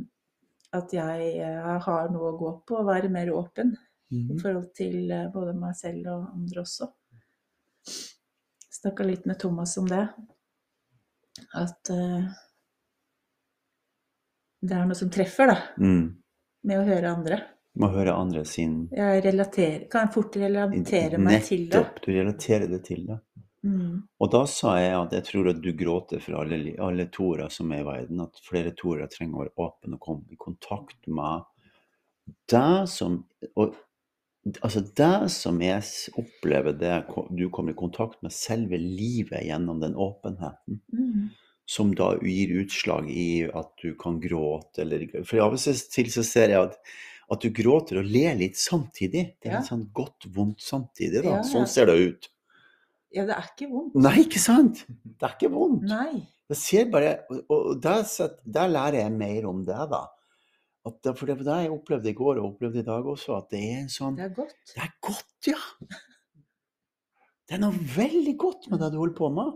[0.76, 3.78] at jeg eh, har noe å gå på, og være mer åpen i
[4.12, 4.38] Mhm.
[4.42, 6.90] forhold til eh, både meg selv og andre også.
[8.72, 10.02] Snakka litt med Thomas om det.
[11.56, 12.26] At uh,
[14.62, 16.21] det er noe som treffer, da, Mm.
[16.68, 17.40] Med å høre andre.
[17.75, 21.79] Med å høre andre sin Jeg relaterer, kan fort relatere meg til det.
[21.79, 22.03] Nettopp.
[22.05, 23.18] Du relaterer det til det.
[23.62, 24.03] Mm.
[24.18, 27.70] Og da sa jeg at jeg tror at du gråter for alle, alle toere som
[27.72, 28.25] er i verden.
[28.27, 31.48] At flere toere trenger å være åpne og komme i kontakt med
[32.51, 33.79] det som og,
[34.42, 35.85] Altså det som jeg
[36.18, 36.96] opplever det
[37.31, 41.31] du kommer i kontakt med selve livet gjennom den åpenheten, Mm.
[41.72, 45.62] Som da gir utslag i at du kan gråte eller For av og
[45.94, 46.76] til så ser jeg at,
[47.32, 49.24] at du gråter og ler litt samtidig.
[49.40, 51.24] Det er litt sånn godt, vondt samtidig.
[51.24, 51.40] da.
[51.48, 52.28] Sånn ser det ut.
[53.12, 53.96] Ja, det er ikke vondt.
[54.00, 54.85] Nei, ikke sant?
[54.88, 55.85] Det er ikke vondt.
[55.88, 56.22] Nei.
[56.52, 57.12] Jeg ser bare,
[57.46, 58.04] og, der,
[58.56, 60.06] der lærer jeg mer om det, da.
[60.82, 63.52] Det, for det var det jeg opplevde i går og opplevde i dag også, at
[63.54, 64.56] det er en sånn Det er godt.
[64.72, 65.61] Det er godt, ja!
[67.46, 69.54] Det er noe veldig godt med det du holder på med.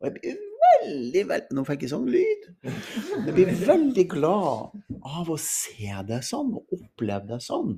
[0.00, 0.40] Og jeg blir
[0.72, 2.48] veldig, veldig Nå fikk jeg sånn lyd.
[2.62, 4.76] Jeg blir veldig glad
[5.08, 7.76] av å se det sånn, og oppleve det sånn.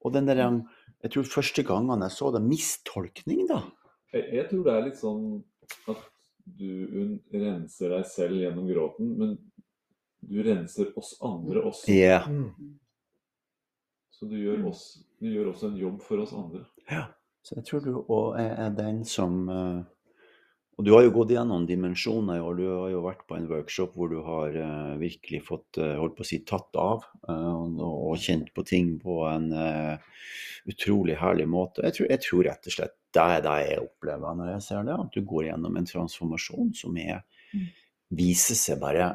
[0.00, 0.42] Og den der
[1.00, 3.62] Jeg tror første gangen jeg så det, mistolkning, da.
[4.12, 5.22] Jeg, jeg tror det er litt sånn
[5.88, 6.02] at
[6.58, 9.38] du renser deg selv gjennom gråten, men
[10.20, 11.92] du renser oss andre også.
[11.94, 12.20] Ja.
[14.10, 16.66] Så du gjør, oss, du gjør også en jobb for oss andre.
[16.90, 17.06] Ja,
[17.46, 19.80] så jeg tror du òg er, er den som eh,
[20.80, 22.54] Og du har jo gått gjennom dimensjoner i år.
[22.56, 26.14] Du har jo vært på en workshop hvor du har uh, virkelig fått uh, holdt
[26.16, 29.50] på å si, tatt av uh, og, og kjent på ting på en
[30.70, 31.82] utrolig herlig måte.
[31.84, 34.86] Jeg tror, jeg tror rett og slett det er det jeg opplever når jeg ser
[34.88, 34.94] det.
[35.04, 37.20] At du går gjennom en transformasjon som er
[38.16, 39.10] viser seg bare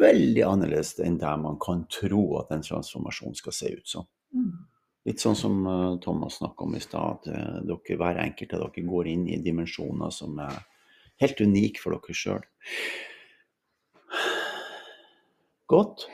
[0.00, 4.08] veldig annerledes enn det man kan tro at en transformasjon skal se ut som.
[4.34, 4.50] Mm.
[5.06, 5.62] Litt sånn som
[6.02, 10.10] Thomas snakka om i stad, at dere, hver enkelt av dere går inn i dimensjoner
[10.12, 10.58] som er
[11.22, 12.44] helt unik for dere sjøl.
[15.68, 16.06] Godt.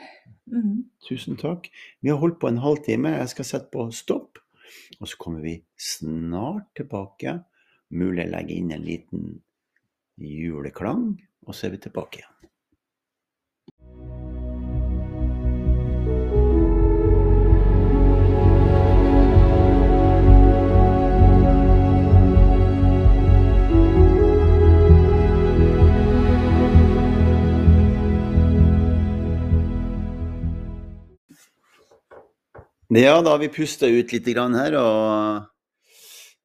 [0.51, 0.85] Mm.
[1.07, 1.69] Tusen takk.
[2.03, 3.15] Vi har holdt på en halvtime.
[3.17, 4.41] Jeg skal sette på stopp.
[4.99, 7.39] Og så kommer vi snart tilbake.
[7.95, 9.25] Mulig jeg legger inn en liten
[10.21, 11.07] juleklang,
[11.45, 12.49] og så er vi tilbake igjen.
[32.95, 35.47] Ja, da har vi pusta ut litt her, og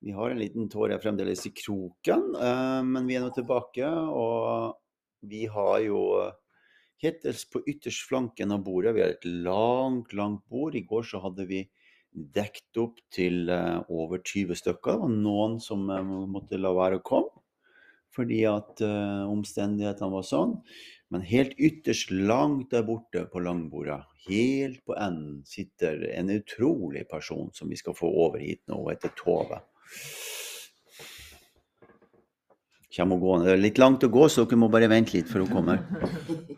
[0.03, 2.35] vi har en liten tåre fremdeles i kroken.
[2.35, 4.75] eh, Men vi er nå tilbake, og
[5.23, 6.33] vi har jo
[7.05, 8.97] helt på ytterst flanken av bordet.
[8.97, 10.75] Vi har et langt, langt bord.
[10.75, 11.69] I går så hadde vi
[12.13, 14.99] dekt opp til eh, over 20 stykker.
[14.99, 17.31] Det var noen som eh, måtte la være å komme
[18.11, 20.57] fordi at omstendighetene var sånn.
[21.15, 27.51] Men helt ytterst langt der borte på langbordet, helt på enden, sitter en utrolig person
[27.53, 28.83] som vi skal få over hit nå.
[28.83, 29.63] Hun heter Tove.
[32.91, 35.85] Det er litt langt å gå, så dere må bare vente litt før hun kommer.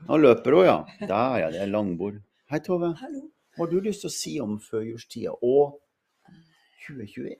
[0.09, 0.79] Nå løper hun, ja.
[1.03, 1.51] Der, ja.
[1.53, 2.23] Det er langbord.
[2.51, 2.95] Hei, Tove.
[3.03, 3.27] Hallo.
[3.53, 5.77] Hva har du lyst til å si om førjulstida og
[6.87, 7.37] 2021?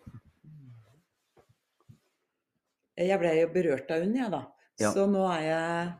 [3.01, 4.43] Jeg ble jo berørt av henne, jeg, da.
[4.83, 4.93] Ja.
[4.93, 5.91] Så nå er jeg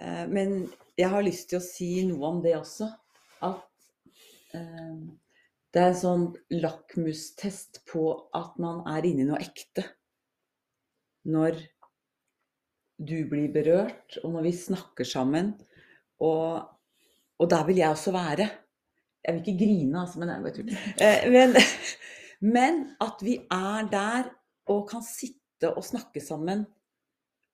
[0.00, 0.54] eh, Men
[0.98, 2.90] jeg har lyst til å si noe om det også.
[3.44, 5.00] At eh,
[5.74, 8.04] det er en sånn lakmustest på
[8.36, 9.84] at man er inne i noe ekte.
[11.28, 11.58] Når
[12.98, 15.52] du blir berørt, og når vi snakker sammen.
[16.24, 16.64] Og,
[17.38, 18.48] og der vil jeg også være.
[19.22, 20.88] Jeg vil ikke grine, altså, men jeg bare tuller.
[21.04, 21.54] Eh, men,
[22.56, 24.32] men at vi er der
[24.72, 26.66] og kan sitte og snakke sammen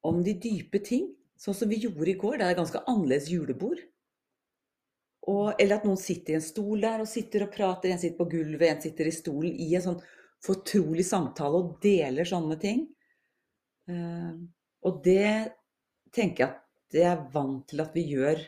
[0.04, 1.08] om de dype ting,
[1.40, 2.38] sånn som vi gjorde i går.
[2.38, 3.80] Det er et ganske annerledes julebord.
[5.30, 8.18] Og, eller at noen sitter i en stol der og sitter og prater, en sitter
[8.18, 10.02] på gulvet, en sitter i stolen, i en sånn
[10.44, 12.82] fortrolig samtale og deler sånne ting.
[13.88, 14.34] Eh,
[14.84, 15.54] og det
[16.14, 18.42] tenker jeg at jeg er vant til at vi gjør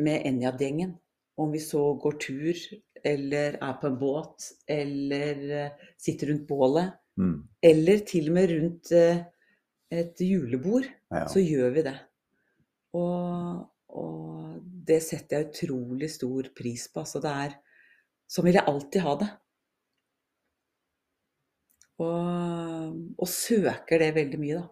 [0.00, 0.94] med Enjad-gjengen.
[1.40, 2.62] Om vi så går tur,
[3.04, 6.94] eller er på en båt, eller eh, sitter rundt bålet.
[7.20, 7.36] Mm.
[7.66, 9.24] Eller til og med rundt eh,
[9.90, 11.24] et julebord, Ja.
[11.26, 11.96] så gjør vi det.
[12.94, 14.39] Og, og
[14.90, 17.04] det setter jeg utrolig stor pris på.
[17.04, 17.56] Altså det er
[18.30, 19.26] Sånn vil jeg alltid ha det.
[22.00, 24.68] Og, og søker det veldig mye, da.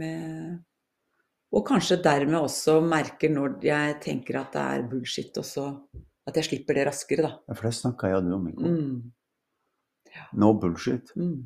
[0.00, 0.58] Med,
[1.50, 5.64] og kanskje dermed også merker når jeg tenker at det er bullshit, også,
[6.28, 7.32] at jeg slipper det raskere, da.
[7.48, 8.76] Ja, For det snakka jeg og du om i går.
[8.76, 9.00] Mm,
[10.42, 11.10] No bullshit.
[11.16, 11.40] mm.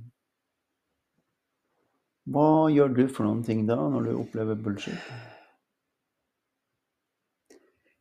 [2.34, 5.08] Hva gjør du for noen ting da, når du opplever bullshit?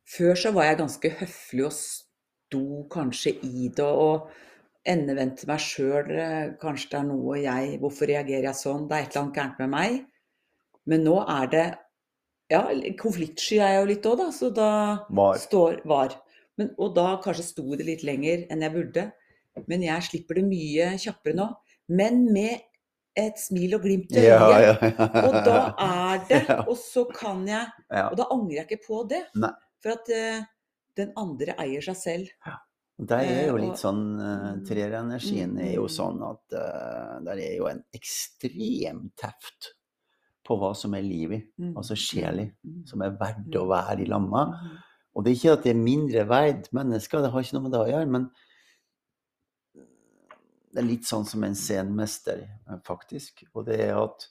[0.04, 4.28] Før så var jeg ganske høflig og sto kanskje i det og
[4.88, 6.10] endevendte meg sjøl.
[6.60, 8.84] Kanskje det er noe jeg Hvorfor reagerer jeg sånn?
[8.90, 9.96] Det er et eller annet gærent med meg.
[10.90, 11.66] Men nå er det
[12.52, 12.66] Ja,
[13.00, 14.28] konfliktsky er jeg jo litt òg, da.
[14.36, 14.70] Så da
[15.08, 15.40] Var.
[15.40, 16.18] står Var.
[16.60, 19.08] Men, og da kanskje sto det litt lenger enn jeg burde.
[19.70, 21.48] Men jeg slipper det mye kjappere nå.
[21.88, 22.60] Men med
[23.16, 24.28] et smil og glimt i øyet.
[24.28, 25.08] Ja, ja, ja.
[25.24, 27.64] Og da er det Og så kan jeg
[28.10, 29.24] Og da angrer jeg ikke på det.
[29.40, 29.54] Nei.
[29.84, 30.44] For at uh,
[30.96, 32.30] den andre eier seg selv.
[32.46, 32.56] Ja.
[32.96, 35.94] Der er jo Eh, litt sånn uh, Treerenergien er jo Mm.
[35.96, 39.74] sånn at uh, der er jo en ekstrem teft
[40.46, 41.74] på hva som er livet, Mm.
[41.76, 42.86] altså sjelig, Mm.
[42.86, 44.46] som er verdt å være i lamma.
[44.46, 44.78] Mm.
[45.16, 47.72] Og det er ikke at det er mindre verd mennesker, det har ikke noe med
[47.72, 48.30] det å gjøre, men
[50.74, 53.44] det er litt sånn som en scenmester, eh, faktisk.
[53.54, 54.28] Og det er at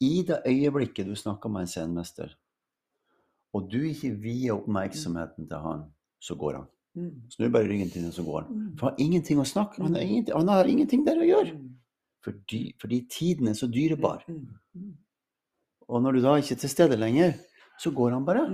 [0.00, 2.34] i det øyeblikket du snakker med en scenmester,
[3.54, 5.84] og du ikke vier oppmerksomheten til han,
[6.22, 6.70] så går han.
[7.30, 8.66] Snur bare ryggen til den, så går han.
[8.78, 11.54] For han har ingenting å snakke han har ingenting, han har ingenting der å gjøre.
[12.24, 14.24] Fordi, fordi tiden er så dyrebar.
[15.88, 17.34] Og når du da ikke er til stede lenger,
[17.80, 18.44] så går han bare.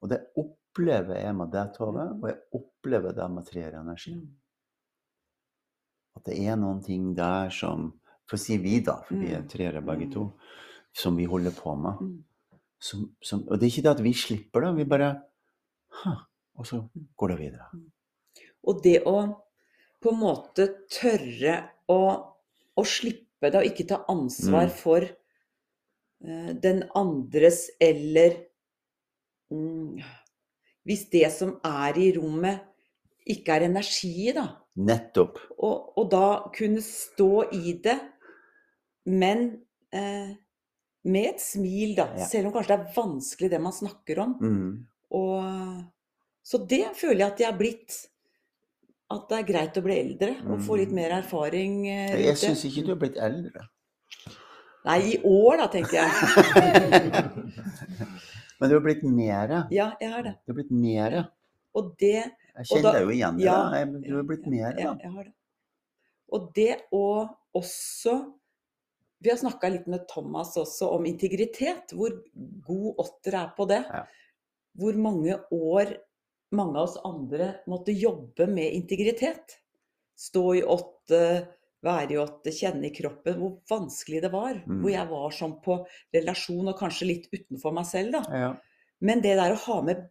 [0.00, 4.14] Og det opplever jeg med deg, Tove, og jeg opplever det med treer energi.
[6.16, 7.92] At det er noen ting der som
[8.30, 10.22] For å si vi, da, for vi er treere begge to,
[10.96, 11.98] som vi holder på med.
[12.82, 12.88] Mm.
[12.88, 15.12] Som, som, og det er ikke det at vi slipper det, vi bare
[16.58, 17.06] Og så Mm.
[17.16, 17.66] går det videre.
[18.64, 19.16] Og det å
[20.02, 21.98] på en måte tørre å,
[22.76, 24.74] å slippe det, og ikke ta ansvar Mm.
[24.76, 25.06] for
[26.24, 28.36] uh, den andres eller
[29.50, 29.98] um,
[30.84, 32.60] Hvis det som er i rommet,
[33.26, 34.48] ikke er energi i, da.
[34.76, 35.38] Nettopp.
[35.58, 38.00] Og, og da kunne stå i det,
[39.06, 39.60] men
[39.94, 40.34] eh,
[41.04, 42.06] med et smil, da.
[42.18, 42.26] Ja.
[42.30, 44.36] Selv om kanskje det er vanskelig det man snakker om.
[44.40, 44.86] Mm.
[45.18, 45.84] Og,
[46.42, 48.08] Så det føler jeg at jeg er blitt.
[49.12, 50.94] At det er greit å bli eldre og få litt Mm.
[50.96, 53.60] mer erfaring eh, Jeg syns ikke du har blitt eldre.
[54.84, 56.10] Nei, i år da, tenker jeg.
[58.58, 59.62] Men du har blitt mere.
[59.74, 60.32] Ja, jeg har det.
[60.46, 61.24] Du har blitt mere.
[61.74, 64.02] Og det Jeg kjenner deg jo igjen i ja, det.
[64.08, 64.98] Du har blitt mere, Ja, da.
[65.02, 65.32] jeg har det.
[66.32, 67.04] Og det å
[67.58, 68.14] også
[69.22, 71.94] Vi har snakka litt med Thomas også om integritet.
[71.94, 72.16] Hvor
[72.66, 73.82] god åtter er på det.
[73.86, 74.04] Ja.
[74.78, 75.92] Hvor mange år
[76.52, 79.58] mange av oss andre måtte jobbe med integritet.
[80.18, 81.20] Stå i åtte,
[81.82, 83.38] være i åtte, kjenne i kroppen.
[83.40, 84.58] Hvor vanskelig det var.
[84.66, 84.82] Mm.
[84.82, 85.78] Hvor jeg var sånn på
[86.14, 88.42] relasjon og kanskje litt utenfor meg selv, da.
[88.44, 88.50] Ja.
[89.02, 90.04] Men det der å ha med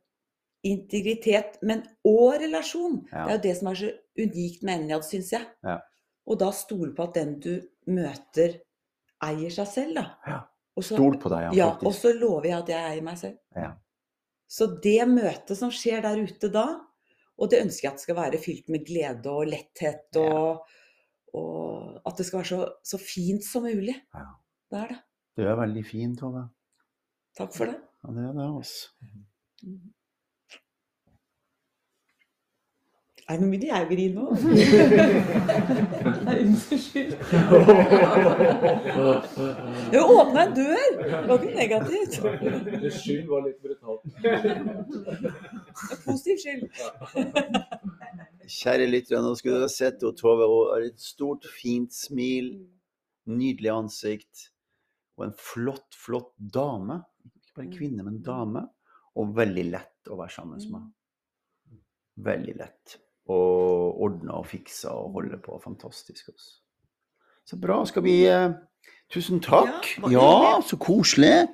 [0.68, 3.26] integritet, men òg relasjon, Ja.
[3.26, 5.46] det er jo det som er så unikt med Enjad, syns jeg.
[5.64, 5.80] Ja.
[6.28, 8.60] Og da stole på at den du møter,
[9.28, 10.06] eier seg selv, da.
[10.28, 10.40] Ja.
[10.78, 13.18] Og så, Stol på deg, ja, ja, og så lover jeg at jeg eier meg
[13.20, 13.36] selv.
[13.60, 13.74] Ja.
[14.52, 16.66] Så det møtet som skjer der ute da,
[17.42, 20.64] og det ønsker jeg at skal være fylt med glede og letthet, og,
[21.36, 22.62] og at det skal være så,
[22.94, 23.98] så fint som mulig.
[24.16, 24.28] Ja.
[24.72, 25.00] Det er det.
[25.36, 26.46] Du er veldig fin, Tove.
[27.38, 27.80] Takk for det.
[28.04, 29.72] Ja, det er det, altså.
[33.32, 34.26] Er det noe mye jeg griner nå?
[36.32, 37.12] Unnskyld.
[39.94, 40.88] Jeg åpna en dør!
[41.00, 42.18] Det var ikke negativt.
[42.98, 44.02] Skyld var litt brutalt.
[46.04, 46.66] Positiv skyld.
[48.52, 50.48] Kjære lyttere, nå skulle du ha sett henne, Tove.
[50.52, 52.52] Hun har et stort, fint smil.
[53.32, 54.50] Nydelig ansikt.
[55.16, 57.00] Og en flott, flott dame.
[57.30, 58.66] Ikke bare kvinne, men dame.
[59.16, 60.92] Og veldig lett å være sammen med.
[62.28, 63.00] Veldig lett.
[63.32, 65.60] Og ordna og fiksa og holder på.
[65.64, 66.34] Fantastisk.
[66.34, 66.52] Også.
[67.48, 67.82] Så bra.
[67.90, 68.50] Skal vi eh,
[69.12, 69.90] Tusen takk.
[70.06, 71.48] Ja, Ja, så koselig.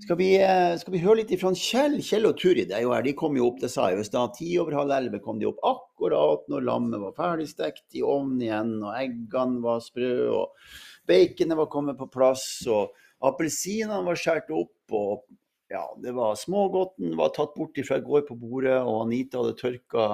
[0.00, 1.98] Skal vi, eh, skal vi høre litt ifra Kjell?
[2.04, 3.02] Kjell og Turid er jo her.
[3.04, 4.34] De kom jo opp, det sa jeg jo i stad.
[4.38, 8.72] Ti over halv elleve kom de opp akkurat når lammet var ferdigstekt i ovnen igjen,
[8.80, 10.72] og eggene var sprø, og
[11.10, 12.94] baconet var kommet på plass, og
[13.26, 15.26] appelsinene var skåret opp, og
[15.72, 19.56] ja, det var smågodten var tatt bort fra i går på bordet, og Anita hadde
[19.60, 20.04] tørka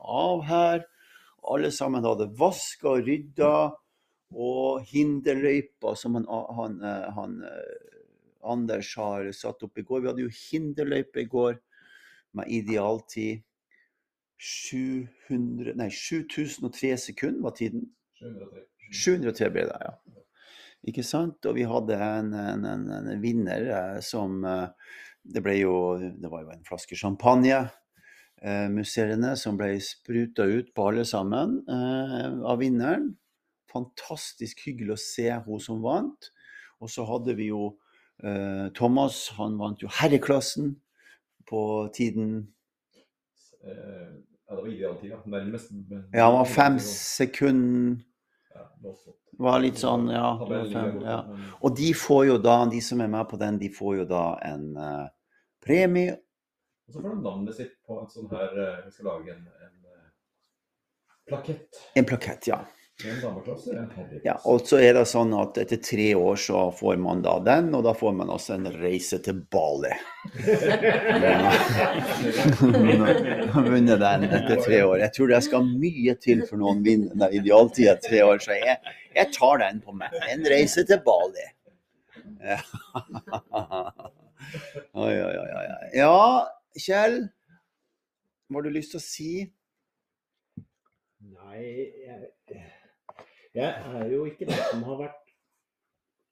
[0.00, 0.84] av her.
[1.54, 3.54] Alle sammen hadde vaska og rydda,
[4.34, 6.26] og hinderløypa som han,
[6.58, 6.80] han,
[7.14, 7.36] han
[8.44, 10.02] Anders har satt opp i går.
[10.02, 11.58] Vi hadde jo hinderløype i går
[12.36, 13.44] med idealtid.
[14.44, 17.86] 700, nei, 7003 sekunder var tiden.
[18.20, 18.64] 703.
[18.94, 19.94] 703 ble det, ja.
[20.84, 21.40] Ikke sant?
[21.48, 24.68] Og vi hadde en, en, en, en vinner eh, som eh,
[25.24, 27.62] Det ble jo Det var jo en flaske champagne.
[28.44, 33.14] Eh, musserende som ble spruta ut på alle sammen eh, av vinneren.
[33.72, 36.28] Fantastisk hyggelig å se hun som vant.
[36.84, 37.70] Og så hadde vi jo
[38.20, 40.74] eh, Thomas, han vant jo herreklassen
[41.48, 41.62] på
[41.96, 42.50] tiden
[43.64, 44.10] Eh,
[44.44, 45.18] Ja, det var idealtid, ja.
[45.24, 45.70] Nærmest.
[46.12, 48.02] Ja, han var fem sekunder
[49.38, 49.60] var.
[49.62, 50.28] Litt sånn, ja.
[50.72, 51.18] fem, ja.
[51.60, 54.24] Og de får jo da, de som er med på den, de får jo da
[54.46, 55.06] en uh,
[55.64, 56.14] premie.
[56.86, 59.44] Og så får de navnet sitt på en sånn her eh, Vi skal lage en,
[59.48, 60.08] en eh,
[61.30, 61.78] plakett.
[61.96, 62.58] En plakett, ja.
[64.22, 64.36] Ja.
[64.46, 67.82] Og så er det sånn at etter tre år så får man da den, og
[67.86, 69.90] da får man også en reise til Bali.
[73.66, 75.00] Vunnet den etter tre år.
[75.02, 78.78] Jeg tror det skal mye til for noen vinner den idealtida tre år, så jeg,
[79.18, 80.14] jeg tar den på meg.
[80.30, 81.48] En reise til Bali.
[82.44, 82.60] Ja.
[84.94, 85.66] Oi, oi, oi, oi.
[85.98, 86.46] Ja,
[86.78, 87.20] Kjell,
[88.46, 89.30] hva har du lyst til å si?
[91.34, 91.64] Nei,
[92.06, 92.20] jeg,
[93.54, 95.20] jeg er jo ikke den som har vært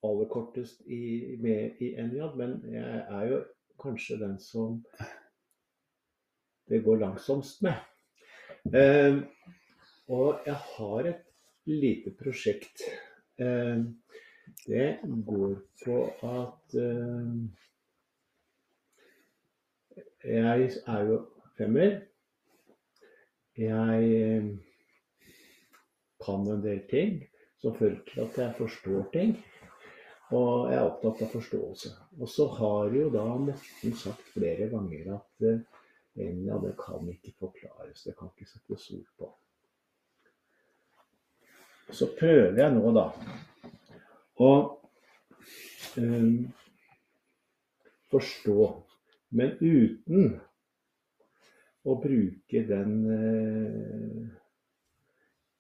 [0.03, 3.43] aller kortest i, med i Enjad, men jeg er jo
[3.83, 4.81] kanskje den som
[6.71, 7.79] det går langsomst med.
[8.75, 9.19] Eh,
[10.09, 11.23] og jeg har et
[11.71, 12.83] lite prosjekt.
[13.39, 13.85] Eh,
[14.67, 15.55] det går
[15.85, 17.35] på at eh,
[20.25, 21.21] jeg er jo
[21.59, 22.01] femmer.
[23.57, 24.72] Jeg eh,
[26.25, 27.21] kan en del ting
[27.63, 29.37] som fører til at jeg forstår ting.
[30.33, 31.93] Og jeg er opptatt av forståelse.
[32.21, 35.61] Og så har jo da Morten sagt flere ganger at eh,
[36.47, 39.31] ja, det kan ikke forklares, det kan ikke settes ord på.
[41.93, 43.05] Så prøver jeg nå, da,
[44.41, 44.51] å
[46.01, 46.37] um,
[48.13, 48.69] forstå,
[49.37, 50.39] men uten
[51.85, 54.42] å bruke den eh,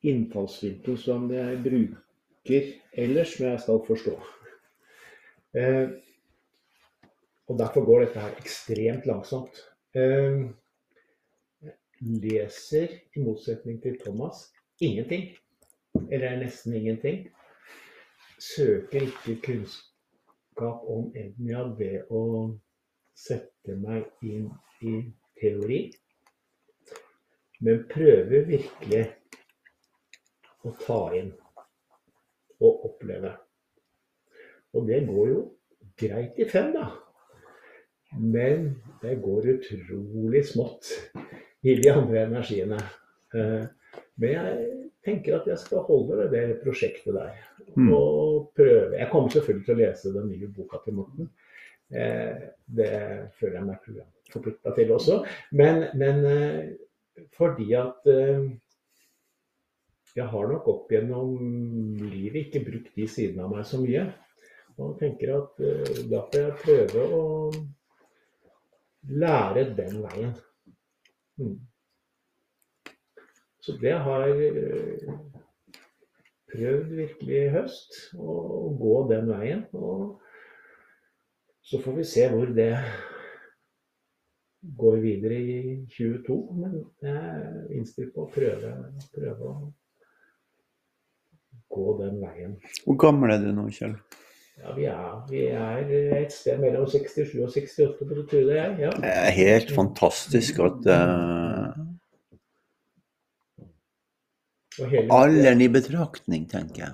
[0.02, 4.16] innfallsvinkel som jeg bruker ellers når jeg skal forstå.
[5.58, 5.88] Eh,
[7.48, 9.62] og derfor går dette her ekstremt langsomt.
[9.94, 10.48] Eh,
[12.00, 14.48] leser, i motsetning til Thomas,
[14.80, 15.30] ingenting.
[16.10, 17.28] Eller nesten ingenting.
[18.38, 22.22] Søker ikke kunnskap om Enja ved å
[23.14, 24.48] sette meg inn
[24.82, 24.96] i
[25.38, 25.82] teori.
[27.62, 29.04] Men prøver virkelig
[30.64, 31.32] å ta inn
[32.62, 33.32] og oppleve.
[34.72, 35.40] Og det går jo
[35.98, 36.88] greit i fem, da.
[38.12, 38.68] Men
[39.02, 40.90] det går utrolig smått
[41.64, 42.78] i de andre energiene.
[43.34, 43.64] Eh,
[44.14, 44.66] Men jeg
[45.04, 47.32] tenker at jeg skal holde ved det prosjektet der.
[47.76, 47.88] Mm.
[47.96, 48.98] Og prøve.
[48.98, 51.30] Jeg kommer selvfølgelig til å lese den nye boka til Morten.
[51.92, 52.92] Eh, Det
[53.40, 53.88] føler jeg meg
[54.32, 55.22] forplikta til også.
[55.52, 56.60] Men, men eh,
[57.36, 58.06] fordi at
[60.16, 61.36] jeg har nok opp gjennom
[62.02, 64.06] livet ikke brukt de sidene av meg så mye.
[64.80, 67.22] Og tenker at uh, da får jeg prøve å
[69.22, 70.34] lære den veien.
[71.40, 71.58] Mm.
[73.62, 75.10] Så det har eh,
[76.50, 79.62] prøvd virkelig i høst, å gå den veien.
[79.78, 80.18] Og
[81.62, 82.72] så får vi se hvor det
[84.82, 85.60] går videre i
[85.94, 86.40] 22.
[86.58, 88.74] Men jeg er innstilt på å prøve,
[89.14, 89.54] prøve å
[91.72, 92.56] gå den veien.
[92.86, 93.96] Hvor gammel er du nå, Kjell?
[94.62, 98.74] Ja, vi er, vi er et sted mellom 67 og 68, på det tror jeg.
[98.84, 98.90] Ja.
[99.00, 101.72] Det er helt fantastisk at uh,
[104.90, 106.92] hele- alderen i betraktning, tenker jeg.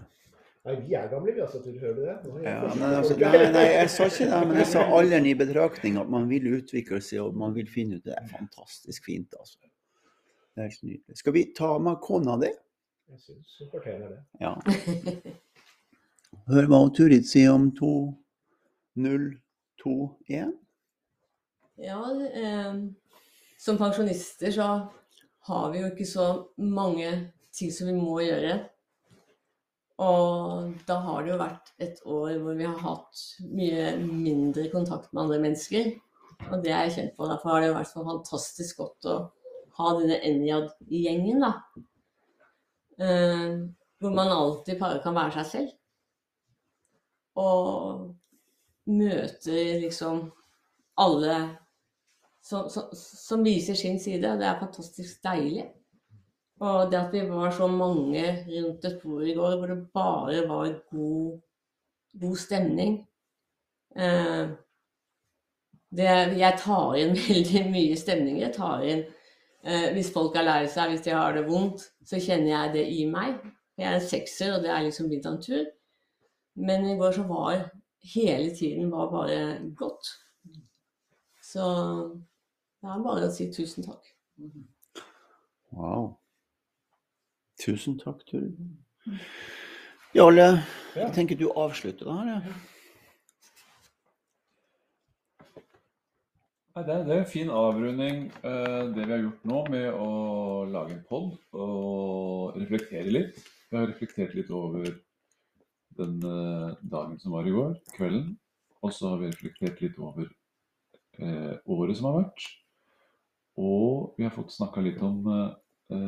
[0.69, 1.61] Nei, vi er gamle, vi altså.
[1.65, 2.15] Tror du det?
[2.15, 2.83] Er Ja, forstått.
[2.99, 5.97] altså, nei, nei, jeg sa ikke det, men jeg sa alderen i betraktning.
[6.01, 8.15] At man vil utvikle seg og man vil finne ut det.
[8.19, 9.59] er fantastisk fint, altså.
[10.55, 11.17] Det er helt nydelig.
[11.23, 12.51] Skal vi ta med kona di?
[13.09, 14.21] Jeg syns hun fortjener det.
[14.41, 14.53] Ja.
[16.53, 20.53] Hør hva Turid sier om 2021.
[21.79, 22.01] Ja,
[22.43, 22.75] eh,
[23.59, 24.89] som pensjonister så
[25.49, 26.27] har vi jo ikke så
[26.61, 28.55] mange ting som vi må gjøre.
[30.05, 30.23] Og
[30.87, 33.15] da har det jo vært et år hvor vi har hatt
[33.49, 35.85] mye mindre kontakt med andre mennesker.
[36.53, 37.31] Og det er jeg kjent på.
[37.31, 39.17] Derfor har det vært så fantastisk godt å
[39.79, 41.53] ha denne Enjad-gjengen, da.
[42.99, 43.59] Eh,
[43.99, 45.73] hvor man alltid bare kan være seg selv.
[47.39, 48.15] Og
[48.89, 50.23] møter liksom
[50.99, 51.35] alle
[52.43, 54.37] som, som, som viser sin side.
[54.41, 55.67] Det er fantastisk deilig.
[56.61, 60.41] Og det at vi var så mange rundt et bord i går hvor det bare
[60.49, 61.37] var god,
[62.21, 62.97] god stemning
[63.95, 64.49] eh,
[65.95, 66.09] det,
[66.41, 68.49] Jeg tar inn veldig mye stemninger.
[68.49, 69.07] Jeg tar inn
[69.69, 72.87] eh, Hvis folk er lei seg, hvis de har det vondt, så kjenner jeg det
[72.95, 73.37] i meg.
[73.79, 75.67] Jeg er en sekser, og det er liksom min natur.
[76.59, 77.69] Men i går så var
[78.15, 80.09] hele tiden var bare godt.
[81.43, 81.67] Så
[82.83, 84.11] det er bare å si tusen takk.
[85.75, 86.17] Wow.
[87.63, 88.59] Tusen takk, Turid.
[90.15, 90.49] Jarle,
[90.97, 92.35] jeg tenker du avslutter det her.
[92.49, 92.59] ja.
[96.87, 100.11] Det, er, det er en fin avrunding, eh, det vi har gjort nå med å
[100.71, 103.41] lage en pod og reflektere litt.
[103.69, 104.87] Vi har reflektert litt over
[105.99, 108.37] den eh, dagen som var i går, kvelden.
[108.83, 110.29] Og så har vi reflektert litt over
[111.19, 112.47] eh, året som har vært.
[113.59, 115.25] Og vi har fått snakka litt om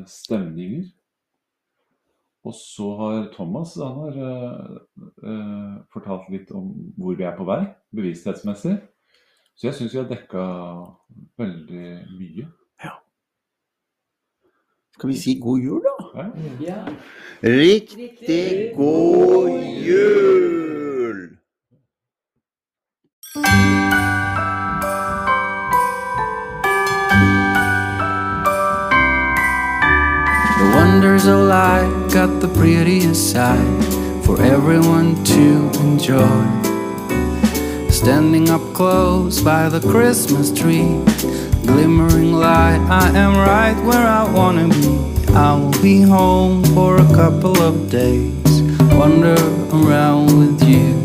[0.07, 0.85] stemninger.
[2.47, 4.15] Og så har Thomas har
[5.91, 7.65] fortalt litt om hvor vi er på vei,
[7.97, 8.77] bevissthetsmessig.
[9.61, 10.43] Så jeg syns vi har dekka
[11.37, 12.47] veldig mye.
[14.95, 16.25] Skal vi si god jul, da?
[16.65, 16.79] Ja.
[17.43, 19.51] Riktig god
[19.89, 21.37] jul!
[30.57, 33.85] The wonders of life got the prettiest side
[34.25, 36.60] for everyone to enjoy.
[38.01, 40.89] Standing up close by the Christmas tree,
[41.67, 45.35] glimmering light, I am right where I wanna be.
[45.35, 48.63] I will be home for a couple of days,
[48.95, 49.37] wander
[49.75, 51.00] around with you.